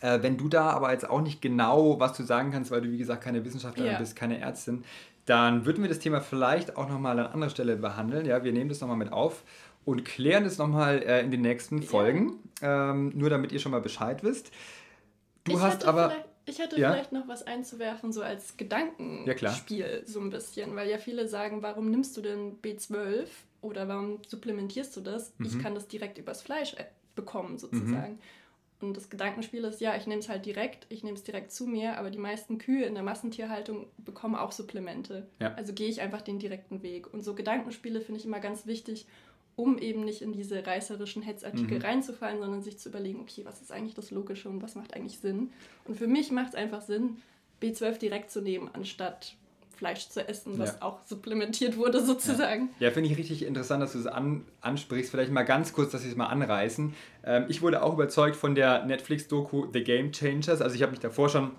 [0.01, 2.91] Äh, wenn du da aber jetzt auch nicht genau was zu sagen kannst, weil du
[2.91, 3.99] wie gesagt keine Wissenschaftlerin ja.
[3.99, 4.84] bist, keine Ärztin,
[5.25, 8.25] dann würden wir das Thema vielleicht auch nochmal an anderer Stelle behandeln.
[8.25, 9.43] Ja, wir nehmen das nochmal mit auf
[9.86, 12.91] und klären das nochmal äh, in den nächsten Folgen, ja.
[12.91, 14.51] ähm, nur damit ihr schon mal Bescheid wisst.
[15.43, 16.12] Du ich hast aber
[16.45, 16.91] ich hätte ja?
[16.91, 21.62] vielleicht noch was einzuwerfen, so als Gedankenspiel, ja, so ein bisschen, weil ja viele sagen,
[21.62, 23.27] warum nimmst du denn B12
[23.67, 25.34] oder warum supplementierst du das?
[25.38, 25.45] Mhm.
[25.45, 28.13] Ich kann das direkt übers Fleisch äh, bekommen, sozusagen.
[28.13, 28.19] Mhm.
[28.80, 31.65] Und das Gedankenspiel ist, ja, ich nehme es halt direkt, ich nehme es direkt zu
[31.65, 35.27] mir, aber die meisten Kühe in der Massentierhaltung bekommen auch Supplemente.
[35.39, 35.53] Ja.
[35.56, 37.12] Also gehe ich einfach den direkten Weg.
[37.12, 39.08] Und so Gedankenspiele finde ich immer ganz wichtig,
[39.56, 41.84] um eben nicht in diese reißerischen Hetzartikel mhm.
[41.84, 45.17] reinzufallen, sondern sich zu überlegen, okay, was ist eigentlich das Logische und was macht eigentlich
[45.17, 45.49] Sinn?
[45.86, 47.17] Und für mich macht es einfach Sinn,
[47.60, 49.36] B12 direkt zu nehmen, anstatt
[49.78, 50.82] Fleisch zu essen, was ja.
[50.82, 52.70] auch supplementiert wurde sozusagen.
[52.80, 55.12] Ja, ja finde ich richtig interessant, dass du es an, ansprichst.
[55.12, 56.94] Vielleicht mal ganz kurz, dass wir es mal anreißen.
[57.24, 60.62] Ähm, ich wurde auch überzeugt von der Netflix-Doku The Game Changers.
[60.62, 61.52] Also ich habe mich davor schon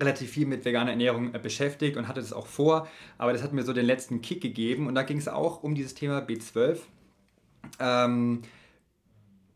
[0.00, 3.52] relativ viel mit veganer Ernährung äh, beschäftigt und hatte das auch vor, aber das hat
[3.52, 6.78] mir so den letzten Kick gegeben und da ging es auch um dieses Thema B12
[7.78, 8.42] ähm,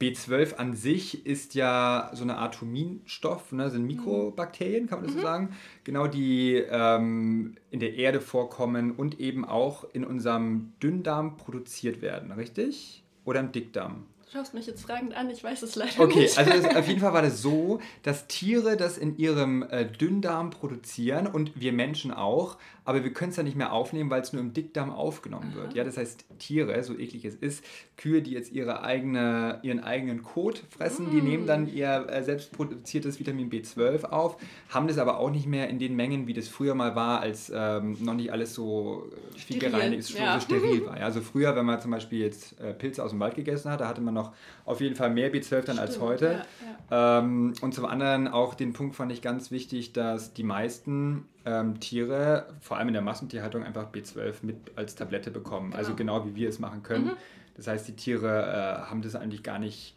[0.00, 5.14] B12 an sich ist ja so eine Art Huminstoff, ne, sind Mikrobakterien, kann man das
[5.14, 5.20] mhm.
[5.20, 11.36] so sagen, genau die ähm, in der Erde vorkommen und eben auch in unserem Dünndarm
[11.38, 13.04] produziert werden, richtig?
[13.24, 14.04] Oder im Dickdarm?
[14.26, 16.38] Du schaust mich jetzt fragend an, ich weiß es leider okay, nicht.
[16.38, 19.86] Okay, also das, auf jeden Fall war das so, dass Tiere das in ihrem äh,
[19.86, 24.22] Dünndarm produzieren und wir Menschen auch, aber wir können es dann nicht mehr aufnehmen, weil
[24.22, 25.74] es nur im Dickdarm aufgenommen wird.
[25.74, 27.64] Ja, das heißt, Tiere, so eklig es ist,
[27.96, 31.10] Kühe, die jetzt ihre eigene, ihren eigenen Kot fressen, mm.
[31.10, 34.36] die nehmen dann ihr äh, selbst produziertes Vitamin B12 auf,
[34.68, 37.50] haben das aber auch nicht mehr in den Mengen, wie das früher mal war, als
[37.52, 40.38] ähm, noch nicht alles so äh, viel gereinigt, ja.
[40.38, 40.98] so steril war.
[40.98, 43.80] Ja, also früher, wenn man zum Beispiel jetzt äh, Pilze aus dem Wald gegessen hat,
[43.80, 44.32] da hatte man noch
[44.64, 46.44] auf jeden Fall mehr B12 dann Stimmt, als heute.
[46.90, 47.18] Ja.
[47.18, 51.80] Ähm, und zum anderen auch den Punkt fand ich ganz wichtig, dass die meisten ähm,
[51.80, 55.72] Tiere, vor allem in der Massentierhaltung, einfach B12 mit als Tablette bekommen.
[55.72, 56.14] Also genau.
[56.16, 57.06] Also genau wie wir es machen können.
[57.06, 57.16] Mhm.
[57.54, 59.96] Das heißt, die Tiere äh, haben das eigentlich gar nicht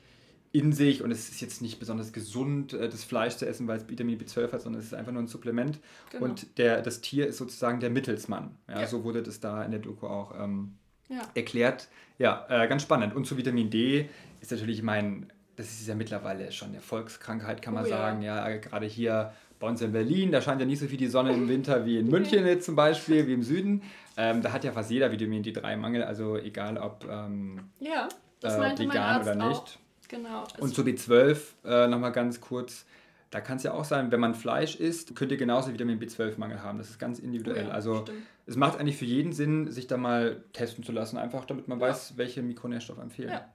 [0.52, 3.78] in sich und es ist jetzt nicht besonders gesund, äh, das Fleisch zu essen, weil
[3.78, 5.80] es Vitamin B12 hat, sondern es ist einfach nur ein Supplement.
[6.12, 6.26] Genau.
[6.26, 8.56] Und der, das Tier ist sozusagen der Mittelsmann.
[8.68, 8.88] Ja, ja.
[8.88, 10.76] So wurde das da in der Doku auch ähm,
[11.08, 11.22] ja.
[11.36, 11.88] erklärt.
[12.18, 13.16] Ja, äh, ganz spannend.
[13.16, 14.10] Und zu Vitamin D
[14.42, 18.22] ist natürlich mein, das ist ja mittlerweile schon eine Volkskrankheit, kann man oh, sagen.
[18.22, 21.08] Ja, ja gerade hier bei uns in Berlin, da scheint ja nicht so viel die
[21.08, 23.84] Sonne im Winter wie in München jetzt zum Beispiel, wie im Süden.
[24.18, 28.08] Ähm, da hat ja fast jeder Vitamin D3-Mangel, also egal ob ähm, ja,
[28.44, 29.50] äh, vegan oder nicht.
[29.50, 29.68] Auch.
[30.08, 30.44] Genau.
[30.58, 32.86] Und zu B12 äh, nochmal ganz kurz.
[33.30, 36.64] Da kann es ja auch sein, wenn man Fleisch isst, könnt ihr genauso Vitamin B12-Mangel
[36.64, 36.80] haben.
[36.80, 37.68] Das ist ganz individuell.
[37.68, 38.24] Ja, also stimmt.
[38.48, 41.80] es macht eigentlich für jeden Sinn, sich da mal testen zu lassen, einfach damit man
[41.80, 41.88] ja.
[41.88, 43.30] weiß, welche Mikronährstoffe empfehlen.
[43.30, 43.46] Ja.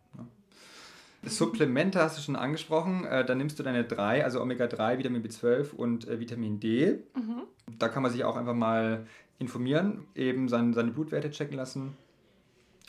[1.26, 3.04] Supplemente hast du schon angesprochen.
[3.04, 6.98] Äh, da nimmst du deine drei, also Omega-3, Vitamin B12 und äh, Vitamin D.
[7.14, 7.42] Mhm.
[7.78, 9.06] Da kann man sich auch einfach mal
[9.38, 11.96] informieren, eben seine, seine Blutwerte checken lassen,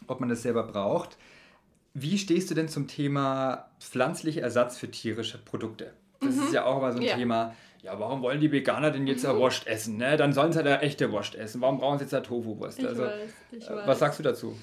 [0.08, 1.17] ob man das selber braucht.
[1.93, 5.93] Wie stehst du denn zum Thema pflanzlicher Ersatz für tierische Produkte?
[6.19, 6.43] Das mhm.
[6.43, 7.15] ist ja auch immer so ein ja.
[7.15, 7.56] Thema.
[7.82, 9.38] Ja, warum wollen die Veganer denn jetzt mhm.
[9.38, 9.98] Wurst essen?
[9.98, 10.17] Ne?
[10.17, 11.62] Dann sollen sie halt echte Wurst essen.
[11.62, 12.84] Warum brauchen sie jetzt da Tofu-Wurst?
[12.84, 13.88] Also, weiß, ich äh, weiß.
[13.88, 14.58] Was sagst du dazu?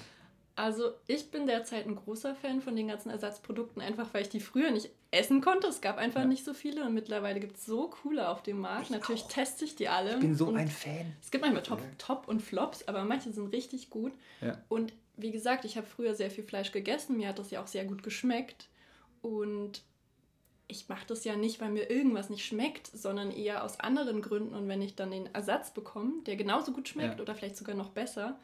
[0.55, 4.39] Also ich bin derzeit ein großer Fan von den ganzen Ersatzprodukten, einfach weil ich die
[4.39, 5.67] früher nicht essen konnte.
[5.67, 6.27] Es gab einfach ja.
[6.27, 8.85] nicht so viele und mittlerweile gibt es so coole auf dem Markt.
[8.85, 9.29] Ich Natürlich auch.
[9.29, 10.13] teste ich die alle.
[10.13, 11.13] Ich bin so ein Fan.
[11.21, 14.13] Es gibt manchmal Top, Top und Flops, aber manche sind richtig gut.
[14.41, 14.61] Ja.
[14.69, 17.17] Und wie gesagt, ich habe früher sehr viel Fleisch gegessen.
[17.17, 18.67] Mir hat das ja auch sehr gut geschmeckt.
[19.21, 19.81] Und
[20.67, 24.53] ich mache das ja nicht, weil mir irgendwas nicht schmeckt, sondern eher aus anderen Gründen.
[24.53, 27.21] Und wenn ich dann den Ersatz bekomme, der genauso gut schmeckt ja.
[27.21, 28.39] oder vielleicht sogar noch besser,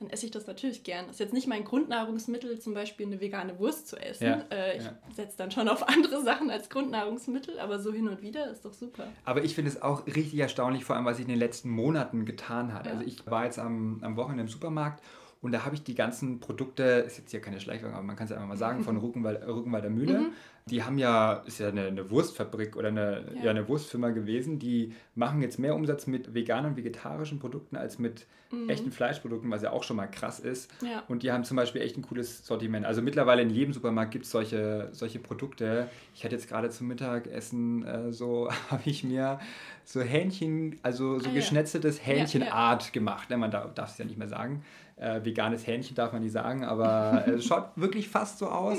[0.00, 1.06] dann esse ich das natürlich gern.
[1.06, 4.24] Das ist jetzt nicht mein Grundnahrungsmittel, zum Beispiel eine vegane Wurst zu essen.
[4.24, 4.92] Ja, äh, ich ja.
[5.14, 8.72] setze dann schon auf andere Sachen als Grundnahrungsmittel, aber so hin und wieder ist doch
[8.72, 9.06] super.
[9.24, 12.24] Aber ich finde es auch richtig erstaunlich, vor allem was sich in den letzten Monaten
[12.24, 12.86] getan hat.
[12.86, 12.92] Ja.
[12.92, 15.02] Also ich war jetzt am, am Wochenende im Supermarkt
[15.44, 18.24] und da habe ich die ganzen Produkte, ist jetzt hier keine Schleichwerbung, aber man kann
[18.24, 20.20] es ja einfach mal sagen, von Rückenwald, Rückenwalder Mühle.
[20.20, 20.26] Mhm.
[20.70, 23.44] Die haben ja, ist ja eine, eine Wurstfabrik oder eine, ja.
[23.44, 23.50] ja.
[23.50, 28.26] eine Wurstfirma gewesen, die machen jetzt mehr Umsatz mit veganen und vegetarischen Produkten als mit
[28.50, 28.70] mhm.
[28.70, 30.70] echten Fleischprodukten, was ja auch schon mal krass ist.
[30.82, 31.02] Ja.
[31.08, 32.86] Und die haben zum Beispiel echt ein cooles Sortiment.
[32.86, 35.88] Also mittlerweile in jedem Supermarkt gibt es solche, solche Produkte.
[36.14, 39.40] Ich hatte jetzt gerade zum Mittagessen äh, so, habe ich mir
[39.84, 43.28] so Hähnchen, also so ah, geschnetzeltes Hähnchenart gemacht.
[43.28, 44.64] Ne, man darf es ja nicht mehr sagen.
[44.96, 48.78] Äh, veganes Hähnchen darf man nicht sagen, aber es schaut wirklich fast so aus.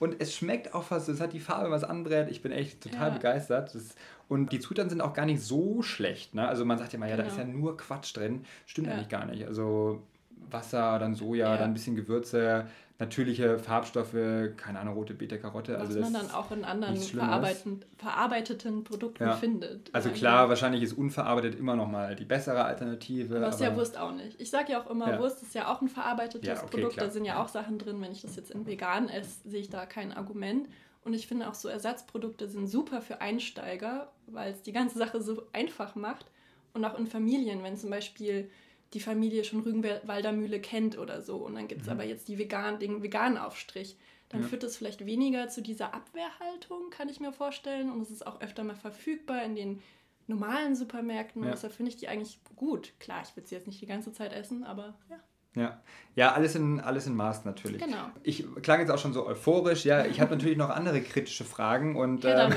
[0.00, 2.28] Und es schmeckt auch fast, es hat die Farbe, was anbrät.
[2.30, 3.14] Ich bin echt total ja.
[3.14, 3.74] begeistert.
[3.74, 3.94] Das,
[4.28, 6.34] und die Zutaten sind auch gar nicht so schlecht.
[6.34, 6.46] Ne?
[6.48, 7.28] Also man sagt ja mal, ja, genau.
[7.28, 8.44] da ist ja nur Quatsch drin.
[8.66, 8.94] Stimmt ja.
[8.94, 9.46] eigentlich gar nicht.
[9.46, 10.02] Also
[10.50, 11.56] Wasser, dann Soja, ja.
[11.56, 12.66] dann ein bisschen Gewürze,
[12.98, 14.14] natürliche Farbstoffe,
[14.56, 15.74] keine Ahnung, rote Beete, Karotte.
[15.74, 19.34] Was also man dann auch in anderen verarbeiteten Produkten ja.
[19.34, 19.90] findet.
[19.92, 23.36] Also klar, wahrscheinlich ist unverarbeitet immer noch mal die bessere Alternative.
[23.36, 24.40] Aber, aber ist ja Wurst auch nicht.
[24.40, 25.18] Ich sage ja auch immer, ja.
[25.18, 26.94] Wurst ist ja auch ein verarbeitetes ja, okay, Produkt.
[26.94, 27.06] Klar.
[27.06, 28.00] Da sind ja auch Sachen drin.
[28.00, 30.68] Wenn ich das jetzt in vegan esse, sehe ich da kein Argument.
[31.04, 35.20] Und ich finde auch so Ersatzprodukte sind super für Einsteiger, weil es die ganze Sache
[35.20, 36.26] so einfach macht.
[36.72, 38.50] Und auch in Familien, wenn zum Beispiel
[38.94, 41.36] die Familie schon Rügenwalder Mühle kennt oder so.
[41.36, 41.94] Und dann gibt es mhm.
[41.94, 43.96] aber jetzt die vegan, den veganen Aufstrich.
[44.28, 44.48] Dann ja.
[44.48, 47.90] führt das vielleicht weniger zu dieser Abwehrhaltung, kann ich mir vorstellen.
[47.90, 49.82] Und es ist auch öfter mal verfügbar in den
[50.26, 51.42] normalen Supermärkten.
[51.42, 51.48] Ja.
[51.48, 52.92] Und deshalb finde ich die eigentlich gut.
[53.00, 55.20] Klar, ich würde sie jetzt nicht die ganze Zeit essen, aber ja.
[55.54, 55.80] Ja,
[56.16, 57.80] ja alles, in, alles in Maß natürlich.
[57.80, 58.10] Genau.
[58.22, 59.84] Ich klang jetzt auch schon so euphorisch.
[59.84, 61.96] Ja, ich habe natürlich noch andere kritische Fragen.
[61.96, 62.34] Und äh,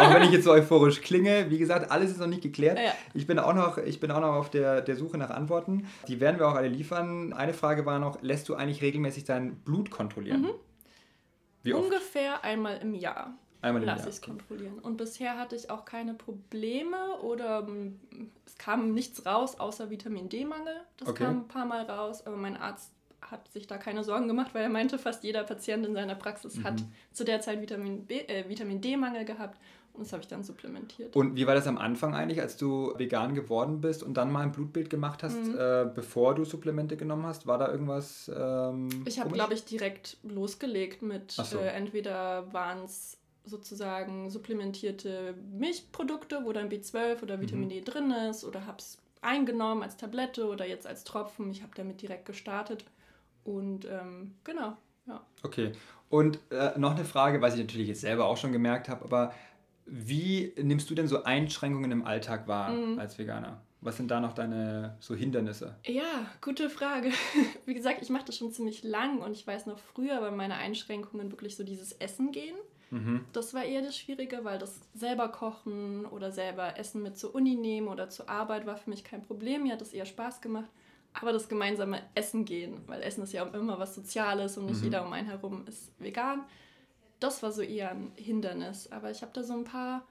[0.00, 2.78] auch wenn ich jetzt so euphorisch klinge, wie gesagt, alles ist noch nicht geklärt.
[2.78, 2.92] Ja.
[3.14, 5.86] Ich, bin auch noch, ich bin auch noch auf der, der Suche nach Antworten.
[6.08, 7.32] Die werden wir auch alle liefern.
[7.32, 10.42] Eine Frage war noch, lässt du eigentlich regelmäßig dein Blut kontrollieren?
[10.42, 10.50] Mhm.
[11.64, 11.84] Wie oft?
[11.84, 13.34] Ungefähr einmal im Jahr.
[13.62, 14.80] Einmal im Lass ich es kontrollieren.
[14.80, 17.98] Und bisher hatte ich auch keine Probleme oder hm,
[18.44, 20.74] es kam nichts raus außer Vitamin D-Mangel.
[20.96, 21.24] Das okay.
[21.24, 24.64] kam ein paar Mal raus, aber mein Arzt hat sich da keine Sorgen gemacht, weil
[24.64, 26.64] er meinte, fast jeder Patient in seiner Praxis mhm.
[26.64, 29.58] hat zu der Zeit Vitamin, B, äh, Vitamin D-Mangel gehabt
[29.92, 31.14] Und das habe ich dann supplementiert.
[31.14, 34.40] Und wie war das am Anfang eigentlich, als du vegan geworden bist und dann mal
[34.40, 35.56] ein Blutbild gemacht hast, mhm.
[35.56, 37.46] äh, bevor du Supplemente genommen hast?
[37.46, 38.30] War da irgendwas?
[38.34, 41.58] Ähm, ich habe, glaube ich, direkt losgelegt mit so.
[41.58, 47.70] äh, entweder waren es sozusagen supplementierte Milchprodukte, wo dann B12 oder Vitamin mhm.
[47.70, 51.50] D drin ist, oder habe es eingenommen als Tablette oder jetzt als Tropfen.
[51.50, 52.84] Ich habe damit direkt gestartet.
[53.44, 54.76] Und ähm, genau,
[55.06, 55.24] ja.
[55.42, 55.72] Okay.
[56.08, 59.32] Und äh, noch eine Frage, was ich natürlich jetzt selber auch schon gemerkt habe, aber
[59.86, 62.98] wie nimmst du denn so Einschränkungen im Alltag wahr mhm.
[62.98, 63.60] als Veganer?
[63.80, 65.74] Was sind da noch deine so Hindernisse?
[65.84, 67.10] Ja, gute Frage.
[67.66, 70.54] Wie gesagt, ich mache das schon ziemlich lang und ich weiß noch früher bei meine
[70.54, 72.54] Einschränkungen wirklich so dieses Essen gehen.
[72.92, 73.24] Mhm.
[73.32, 77.54] Das war eher das Schwierige, weil das selber kochen oder selber Essen mit zur Uni
[77.54, 79.62] nehmen oder zur Arbeit war für mich kein Problem.
[79.62, 80.68] Mir hat das eher Spaß gemacht.
[81.14, 84.84] Aber das gemeinsame Essen gehen, weil Essen ist ja immer was Soziales und nicht mhm.
[84.84, 86.44] jeder um einen herum ist vegan.
[87.18, 88.92] Das war so eher ein Hindernis.
[88.92, 90.06] Aber ich habe da so ein paar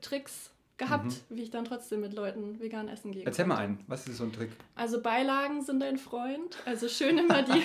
[0.00, 1.36] Tricks gehabt, mhm.
[1.36, 3.24] wie ich dann trotzdem mit Leuten vegan essen gehe.
[3.24, 4.50] Erzähl mal einen, was ist so ein Trick?
[4.74, 6.56] Also Beilagen sind ein Freund.
[6.64, 7.62] Also schön immer die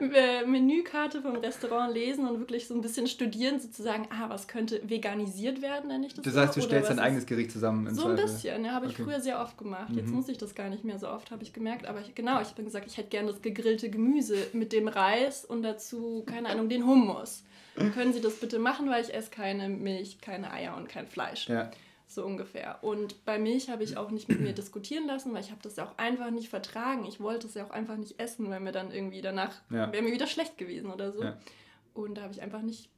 [0.46, 5.62] Menükarte vom Restaurant lesen und wirklich so ein bisschen studieren, sozusagen, ah, was könnte veganisiert
[5.62, 6.24] werden, nenne ich das.
[6.24, 8.18] Das heißt, du stellst dein eigenes Gericht zusammen So Zweifel.
[8.18, 9.04] ein bisschen, ja, habe ich okay.
[9.04, 9.92] früher sehr oft gemacht.
[9.94, 10.16] Jetzt mhm.
[10.16, 11.86] muss ich das gar nicht mehr so oft, habe ich gemerkt.
[11.86, 15.44] Aber ich, genau, ich habe gesagt, ich hätte gerne das gegrillte Gemüse mit dem Reis
[15.44, 17.44] und dazu, keine Ahnung, den Hummus.
[17.94, 21.48] Können Sie das bitte machen, weil ich esse keine Milch, keine Eier und kein Fleisch.
[21.48, 21.70] Ja
[22.10, 22.82] so ungefähr.
[22.82, 25.76] Und bei Milch habe ich auch nicht mit mir diskutieren lassen, weil ich habe das
[25.76, 27.04] ja auch einfach nicht vertragen.
[27.04, 29.92] Ich wollte es ja auch einfach nicht essen, weil mir dann irgendwie danach ja.
[29.92, 31.22] wäre mir wieder schlecht gewesen oder so.
[31.22, 31.38] Ja.
[31.94, 32.90] Und da habe ich einfach nicht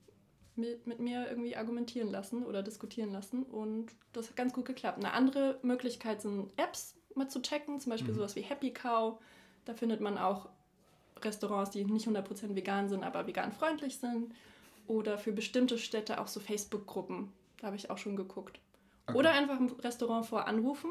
[0.56, 3.42] mit, mit mir irgendwie argumentieren lassen oder diskutieren lassen.
[3.42, 4.98] Und das hat ganz gut geklappt.
[4.98, 8.16] Eine andere Möglichkeit sind Apps mal zu checken, zum Beispiel mhm.
[8.16, 9.18] sowas wie Happy Cow.
[9.64, 10.48] Da findet man auch
[11.20, 14.32] Restaurants, die nicht 100% vegan sind, aber vegan freundlich sind.
[14.86, 17.30] Oder für bestimmte Städte auch so Facebook-Gruppen.
[17.58, 18.58] Da habe ich auch schon geguckt.
[19.06, 19.18] Okay.
[19.18, 20.90] Oder einfach im Restaurant vor anrufen.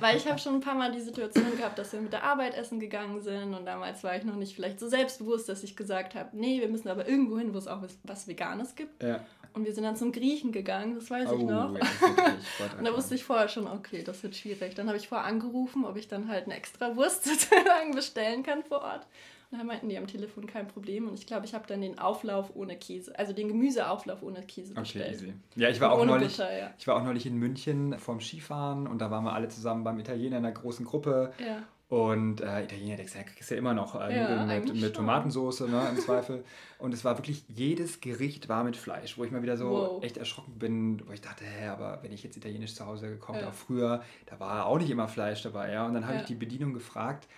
[0.00, 2.54] Weil ich habe schon ein paar Mal die Situation gehabt, dass wir mit der Arbeit
[2.54, 6.14] essen gegangen sind und damals war ich noch nicht vielleicht so selbstbewusst, dass ich gesagt
[6.14, 9.02] habe, nee, wir müssen aber irgendwo hin, wo es auch was, was Veganes gibt.
[9.02, 9.20] Ja.
[9.54, 11.74] Und wir sind dann zum Griechen gegangen, das weiß oh, ich noch.
[11.74, 11.80] Ja,
[12.78, 14.74] und da wusste ich vorher schon, okay, das wird schwierig.
[14.74, 18.62] Dann habe ich vorher angerufen, ob ich dann halt eine extra Wurst sozusagen bestellen kann
[18.62, 19.06] vor Ort.
[19.52, 21.08] Dann meinten die am Telefon kein Problem.
[21.08, 24.72] Und ich glaube, ich habe dann den Auflauf ohne Käse, also den Gemüseauflauf ohne Käse
[24.72, 25.08] bestellt.
[25.08, 25.34] Okay, easy.
[25.56, 26.70] Ja, ich war, auch neulich, Butter, ja.
[26.78, 29.98] ich war auch neulich in München vorm Skifahren und da waren wir alle zusammen beim
[29.98, 31.32] Italiener in einer großen Gruppe.
[31.38, 31.64] Ja.
[31.90, 35.98] Und äh, Italiener, der kriegst ja immer noch äh, ja, mit, mit Tomatensauce, ne, im
[35.98, 36.42] Zweifel.
[36.78, 40.02] Und es war wirklich, jedes Gericht war mit Fleisch, wo ich mal wieder so wow.
[40.02, 43.36] echt erschrocken bin, wo ich dachte, hä, aber wenn ich jetzt italienisch zu Hause gekocht
[43.36, 43.50] habe, ja.
[43.50, 45.84] auch früher, da war auch nicht immer Fleisch dabei, ja.
[45.84, 46.20] Und dann habe ja.
[46.22, 47.28] ich die Bedienung gefragt,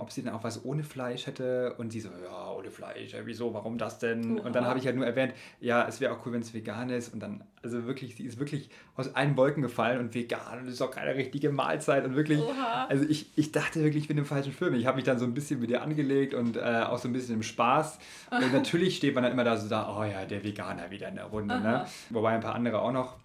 [0.00, 1.74] ob sie dann auch was ohne Fleisch hätte.
[1.78, 4.38] Und sie so, ja, ohne Fleisch, ja, wieso, warum das denn?
[4.38, 4.46] Oha.
[4.46, 6.90] Und dann habe ich halt nur erwähnt, ja, es wäre auch cool, wenn es vegan
[6.90, 7.12] ist.
[7.12, 10.74] Und dann, also wirklich, sie ist wirklich aus allen Wolken gefallen und vegan und es
[10.74, 12.04] ist auch keine richtige Mahlzeit.
[12.04, 12.86] Und wirklich, Oha.
[12.88, 14.74] also ich, ich dachte wirklich, ich bin im falschen Film.
[14.74, 17.12] Ich habe mich dann so ein bisschen mit ihr angelegt und äh, auch so ein
[17.12, 17.98] bisschen im Spaß.
[18.30, 21.16] Und natürlich steht man dann immer da so da, oh ja, der Veganer wieder in
[21.16, 21.60] der Runde.
[21.60, 21.84] Ne?
[22.10, 23.16] Wobei ein paar andere auch noch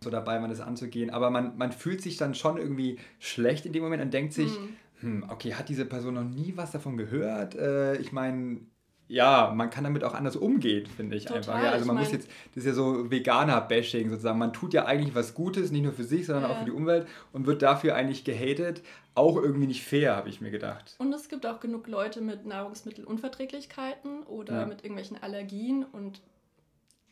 [0.00, 1.10] so dabei waren, das anzugehen.
[1.10, 4.50] Aber man, man fühlt sich dann schon irgendwie schlecht in dem Moment und denkt sich,
[4.50, 7.54] mhm hm, okay, hat diese Person noch nie was davon gehört?
[7.54, 8.60] Äh, ich meine,
[9.08, 11.62] ja, man kann damit auch anders umgehen, finde ich Total, einfach.
[11.62, 14.38] Ja, also man muss jetzt, das ist ja so Veganer-Bashing sozusagen.
[14.38, 16.50] Man tut ja eigentlich was Gutes, nicht nur für sich, sondern ja.
[16.50, 18.82] auch für die Umwelt und wird dafür eigentlich gehatet.
[19.14, 20.94] Auch irgendwie nicht fair, habe ich mir gedacht.
[20.98, 24.66] Und es gibt auch genug Leute mit Nahrungsmittelunverträglichkeiten oder ja.
[24.66, 26.20] mit irgendwelchen Allergien und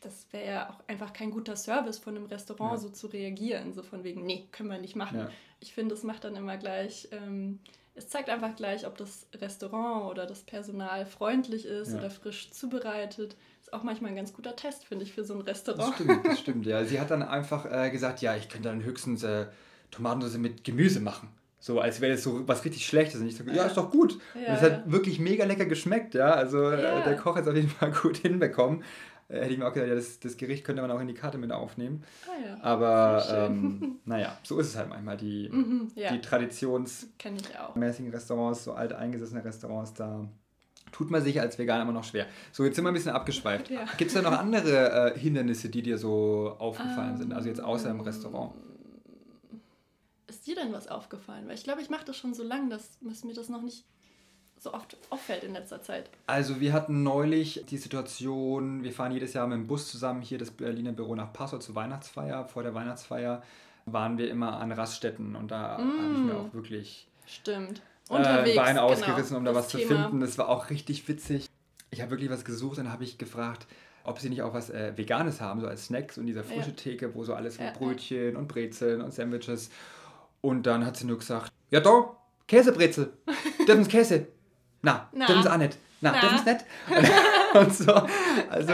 [0.07, 2.77] das wäre ja auch einfach kein guter Service von einem Restaurant, ja.
[2.77, 5.19] so zu reagieren, so von wegen, nee, können wir nicht machen.
[5.19, 5.29] Ja.
[5.59, 7.59] Ich finde, es macht dann immer gleich, ähm,
[7.93, 11.97] es zeigt einfach gleich, ob das Restaurant oder das Personal freundlich ist ja.
[11.97, 13.35] oder frisch zubereitet.
[13.61, 15.89] Ist auch manchmal ein ganz guter Test, finde ich, für so ein Restaurant.
[15.89, 16.85] Das stimmt, das stimmt, ja.
[16.85, 19.47] Sie hat dann einfach äh, gesagt, ja, ich könnte dann höchstens äh,
[19.91, 21.29] Tomatensauce mit Gemüse machen.
[21.59, 23.19] So, als wäre das so was richtig Schlechtes.
[23.19, 24.19] Und ich so, ja, ist doch gut.
[24.35, 26.31] Ja, und es hat wirklich mega lecker geschmeckt, ja.
[26.31, 28.83] Also äh, der Koch hat es auf jeden Fall gut hinbekommen
[29.29, 31.13] äh, hätte ich mir auch gedacht, ja, das, das Gericht könnte man auch in die
[31.13, 32.03] Karte mit aufnehmen.
[32.25, 32.63] Ah, ja.
[32.63, 35.17] Aber ähm, naja, so ist es halt manchmal.
[35.17, 36.11] Die, mhm, ja.
[36.11, 40.27] die traditionsmäßigen Restaurants, so alt eingesessene Restaurants, da
[40.91, 42.27] tut man sich als Veganer immer noch schwer.
[42.51, 43.69] So, jetzt sind wir ein bisschen abgeschweift.
[43.77, 43.85] Ja.
[43.97, 47.33] Gibt es da noch andere äh, Hindernisse, die dir so aufgefallen um, sind?
[47.33, 48.53] Also jetzt außer im Restaurant?
[50.27, 51.47] Ist dir denn was aufgefallen?
[51.47, 53.85] Weil ich glaube, ich mache das schon so lange, dass, dass mir das noch nicht
[54.59, 56.09] so oft auffällt in letzter Zeit?
[56.25, 60.37] Also wir hatten neulich die Situation, wir fahren jedes Jahr mit dem Bus zusammen hier
[60.37, 62.45] das Berliner Büro nach Passau zur Weihnachtsfeier.
[62.45, 63.43] Vor der Weihnachtsfeier
[63.85, 66.01] waren wir immer an Raststätten und da mm.
[66.01, 67.81] habe ich mir auch wirklich Stimmt.
[68.09, 69.83] Unterwegs, äh, Beine ausgerissen, genau, um da was Thema.
[69.83, 70.19] zu finden.
[70.21, 71.49] Das war auch richtig witzig.
[71.91, 73.67] Ich habe wirklich was gesucht und habe ich gefragt,
[74.03, 76.75] ob sie nicht auch was äh, Veganes haben, so als Snacks und dieser frische Ja.
[76.75, 77.73] Theke, wo so alles mit ja.
[77.73, 79.69] Brötchen und Brezeln und Sandwiches.
[80.41, 82.15] Und dann hat sie nur gesagt, ja da,
[82.47, 83.11] Käsebrezel,
[83.67, 84.27] dürfen Sie Käse?
[84.87, 85.25] Na, Na.
[85.25, 85.77] dürfen Sie auch nicht.
[85.99, 86.19] Na, Na.
[86.21, 86.65] dürfen Sie nicht?
[87.55, 87.91] und so,
[88.49, 88.73] also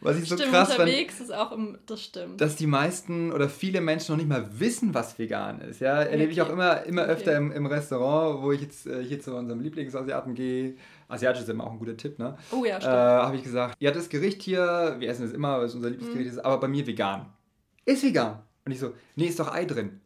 [0.00, 2.40] was ich so Stimmt, krass fand, ist auch im, das stimmt.
[2.40, 5.80] dass die meisten oder viele Menschen noch nicht mal wissen, was vegan ist.
[5.80, 6.52] Ja, erlebe ich auch Okay.
[6.54, 7.10] immer, immer Okay.
[7.12, 10.74] öfter im, im Restaurant, wo ich jetzt äh, hier zu unserem Lieblingsasiaten gehe.
[11.08, 12.36] Asiatisch ist immer auch ein guter Tipp, ne?
[12.52, 12.94] oh ja, Äh, stimmt.
[12.94, 16.30] habe ich gesagt, ja, das Gericht hier, wir essen es immer, weil es unser Lieblingsgericht
[16.32, 16.38] Mhm.
[16.38, 17.26] ist, aber bei mir vegan.
[17.86, 18.40] Ist vegan.
[18.66, 20.00] Und ich so, nee, ist doch Ei drin.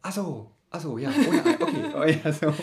[0.00, 1.56] Ach so, ach so, ja, ohne Ei.
[1.60, 2.54] Okay, oh, ja, so.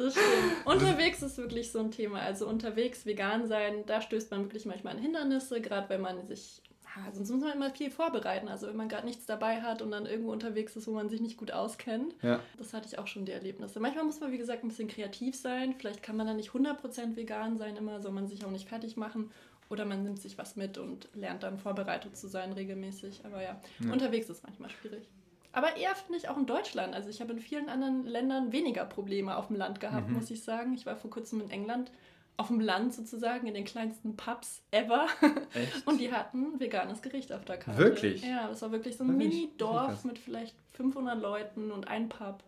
[0.00, 0.26] Das stimmt.
[0.66, 2.20] Unterwegs ist wirklich so ein Thema.
[2.20, 6.62] Also unterwegs vegan sein, da stößt man wirklich manchmal an Hindernisse, gerade wenn man sich,
[6.86, 8.48] ah, sonst muss man immer viel vorbereiten.
[8.48, 11.20] Also wenn man gerade nichts dabei hat und dann irgendwo unterwegs ist, wo man sich
[11.20, 12.14] nicht gut auskennt.
[12.22, 12.40] ja.
[12.58, 13.78] Das hatte ich auch schon die Erlebnisse.
[13.78, 15.74] Manchmal muss man, wie gesagt, ein bisschen kreativ sein.
[15.78, 18.96] Vielleicht kann man dann nicht 100% vegan sein immer, soll man sich auch nicht fertig
[18.96, 19.30] machen.
[19.68, 23.20] Oder man nimmt sich was mit und lernt dann vorbereitet zu sein regelmäßig.
[23.24, 23.92] Aber ja, Ja.
[23.92, 25.06] unterwegs ist manchmal schwierig.
[25.52, 26.94] Aber eher finde ich auch in Deutschland.
[26.94, 30.14] Also ich habe in vielen anderen Ländern weniger Probleme auf dem Land gehabt, Mhm.
[30.14, 30.74] muss ich sagen.
[30.74, 31.90] Ich war vor kurzem in England
[32.36, 35.06] auf dem Land sozusagen, in den kleinsten Pubs ever.
[35.54, 35.86] Echt?
[35.86, 37.78] Und die hatten veganes Gericht auf der Karte.
[37.78, 38.22] Wirklich?
[38.24, 42.42] Ja, das war wirklich so ein Mini-Dorf mit vielleicht 500 Leuten und ein Pub.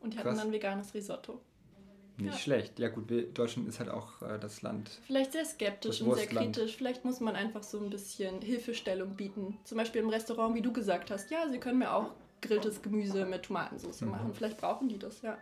[0.00, 0.38] Und die hatten Krass.
[0.38, 1.40] dann veganes Risotto.
[2.18, 2.38] Nicht Ja.
[2.38, 2.78] schlecht.
[2.78, 4.90] Ja gut, Deutschland ist halt auch äh, das Land.
[5.06, 6.76] Vielleicht sehr skeptisch und sehr kritisch.
[6.76, 9.56] Vielleicht muss man einfach so ein bisschen Hilfestellung bieten.
[9.64, 11.30] Zum Beispiel im Restaurant, wie du gesagt hast.
[11.30, 14.10] Ja, sie können mir auch grilltes Gemüse mit Tomatensauce Mhm.
[14.10, 14.34] machen.
[14.34, 15.36] Vielleicht brauchen die das, ja.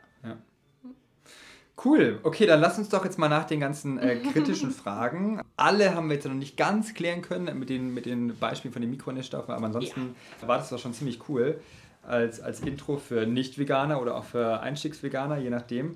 [1.84, 2.18] Cool.
[2.24, 5.40] Okay, dann lass uns doch jetzt mal nach den ganzen äh, kritischen Fragen.
[5.56, 8.82] Alle haben wir jetzt noch nicht ganz klären können mit den, mit den Beispielen von
[8.82, 11.60] den Mikronährstoffen, aber ansonsten war das doch schon ziemlich cool
[12.02, 15.94] als, als Intro für Nicht-Veganer oder auch für Einstiegsveganer, je nachdem.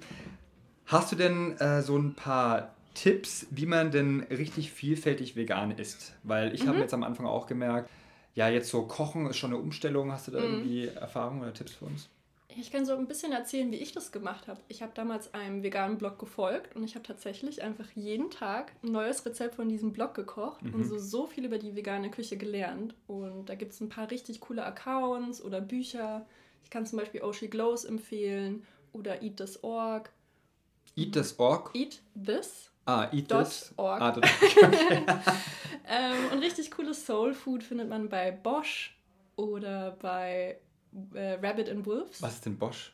[0.86, 6.12] Hast du denn äh, so ein paar Tipps, wie man denn richtig vielfältig vegan isst?
[6.22, 6.82] Weil ich habe Mhm.
[6.82, 7.90] jetzt am Anfang auch gemerkt,
[8.34, 10.10] ja, jetzt so Kochen ist schon eine Umstellung.
[10.12, 10.44] Hast du da Mhm.
[10.44, 12.08] irgendwie Erfahrungen oder Tipps für uns?
[12.54, 14.60] Ich kann so ein bisschen erzählen, wie ich das gemacht habe.
[14.68, 18.92] Ich habe damals einem veganen Blog gefolgt und ich habe tatsächlich einfach jeden Tag ein
[18.92, 20.84] neues Rezept von diesem Blog gekocht und Mhm.
[20.84, 22.94] so, so viel über die vegane Küche gelernt.
[23.06, 26.26] Und da gibt es ein paar richtig coole Accounts oder Bücher.
[26.62, 30.10] Ich kann zum Beispiel Oshi Glows empfehlen oder Eat This.org.
[30.94, 31.70] Eat this org.
[31.74, 32.70] Eat This.
[32.84, 33.72] Ah, eat this.
[33.78, 34.02] org.
[34.02, 34.24] Ah, dot
[35.92, 38.96] Ähm, und richtig cooles Soul Food findet man bei Bosch
[39.36, 40.58] oder bei
[41.14, 42.22] äh, Rabbit and Wolves.
[42.22, 42.92] Was ist denn Bosch?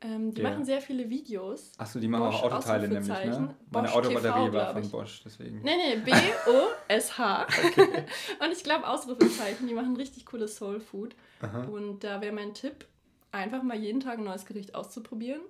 [0.00, 0.50] Ähm, die Ja.
[0.50, 1.72] machen sehr viele Videos.
[1.76, 3.54] Achso, die machen Bosch, auch Autoteile nämlich, ne?
[3.70, 4.90] Meine Autobatterie war von.
[4.90, 5.60] Bosch, deswegen.
[5.62, 7.46] Nee, nee, B-O-S-H.
[8.40, 11.16] Und ich glaube Ausrufezeichen, die machen richtig cooles Soul Food.
[11.42, 11.64] Aha.
[11.64, 12.86] Und da wäre mein Tipp,
[13.32, 15.42] einfach mal jeden Tag ein neues Gericht auszuprobieren.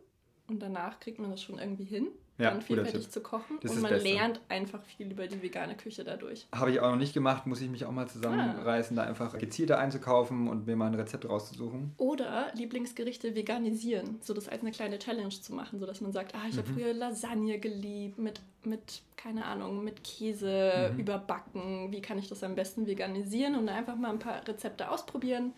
[0.49, 3.59] Und danach kriegt man das schon irgendwie hin, Ja, dann vielfältig zu kochen.
[3.63, 6.47] Das und man lernt einfach viel über die vegane Küche dadurch.
[6.55, 9.79] Habe ich auch noch nicht gemacht, muss ich mich auch mal zusammenreißen, da einfach gezielter
[9.79, 11.95] einzukaufen und mir mal ein Rezept rauszusuchen.
[11.97, 16.43] Oder Lieblingsgerichte veganisieren, so das als eine kleine Challenge zu machen, sodass man sagt, ah,
[16.49, 16.75] ich habe Mhm.
[16.75, 21.01] früher Lasagne geliebt mit, mit, keine Ahnung, mit Käse Mhm.
[21.01, 21.91] überbacken.
[21.93, 23.57] Wie kann ich das am besten veganisieren?
[23.57, 25.53] Und einfach mal ein paar Rezepte ausprobieren.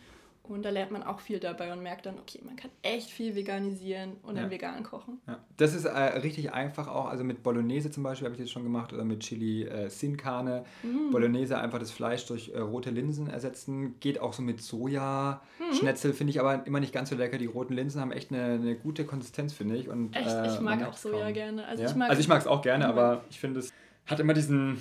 [0.50, 3.34] Und da lernt man auch viel dabei und merkt dann, okay, man kann echt viel
[3.34, 4.50] veganisieren und dann Ja.
[4.50, 5.20] vegan kochen.
[5.26, 5.38] Ja.
[5.56, 8.64] Das ist äh, richtig einfach auch, also mit Bolognese zum Beispiel habe ich das schon
[8.64, 10.64] gemacht oder mit Chili äh, Sin Carne.
[10.82, 11.10] Mhm.
[11.10, 13.98] Bolognese einfach das Fleisch durch äh, rote Linsen ersetzen.
[14.00, 15.40] Geht auch so mit Soja.
[15.58, 15.74] Mhm.
[15.74, 17.38] Schnetzel finde ich aber immer nicht ganz so lecker.
[17.38, 19.88] Die roten Linsen haben echt eine, eine gute Konsistenz, finde ich.
[19.88, 21.34] Und, Echt, äh, ich mag auch Soja kaum.
[21.34, 21.66] gerne.
[21.66, 21.88] Also ja?
[21.90, 23.72] ich mag also es auch gerne, aber ich finde es
[24.06, 24.80] hat immer diesen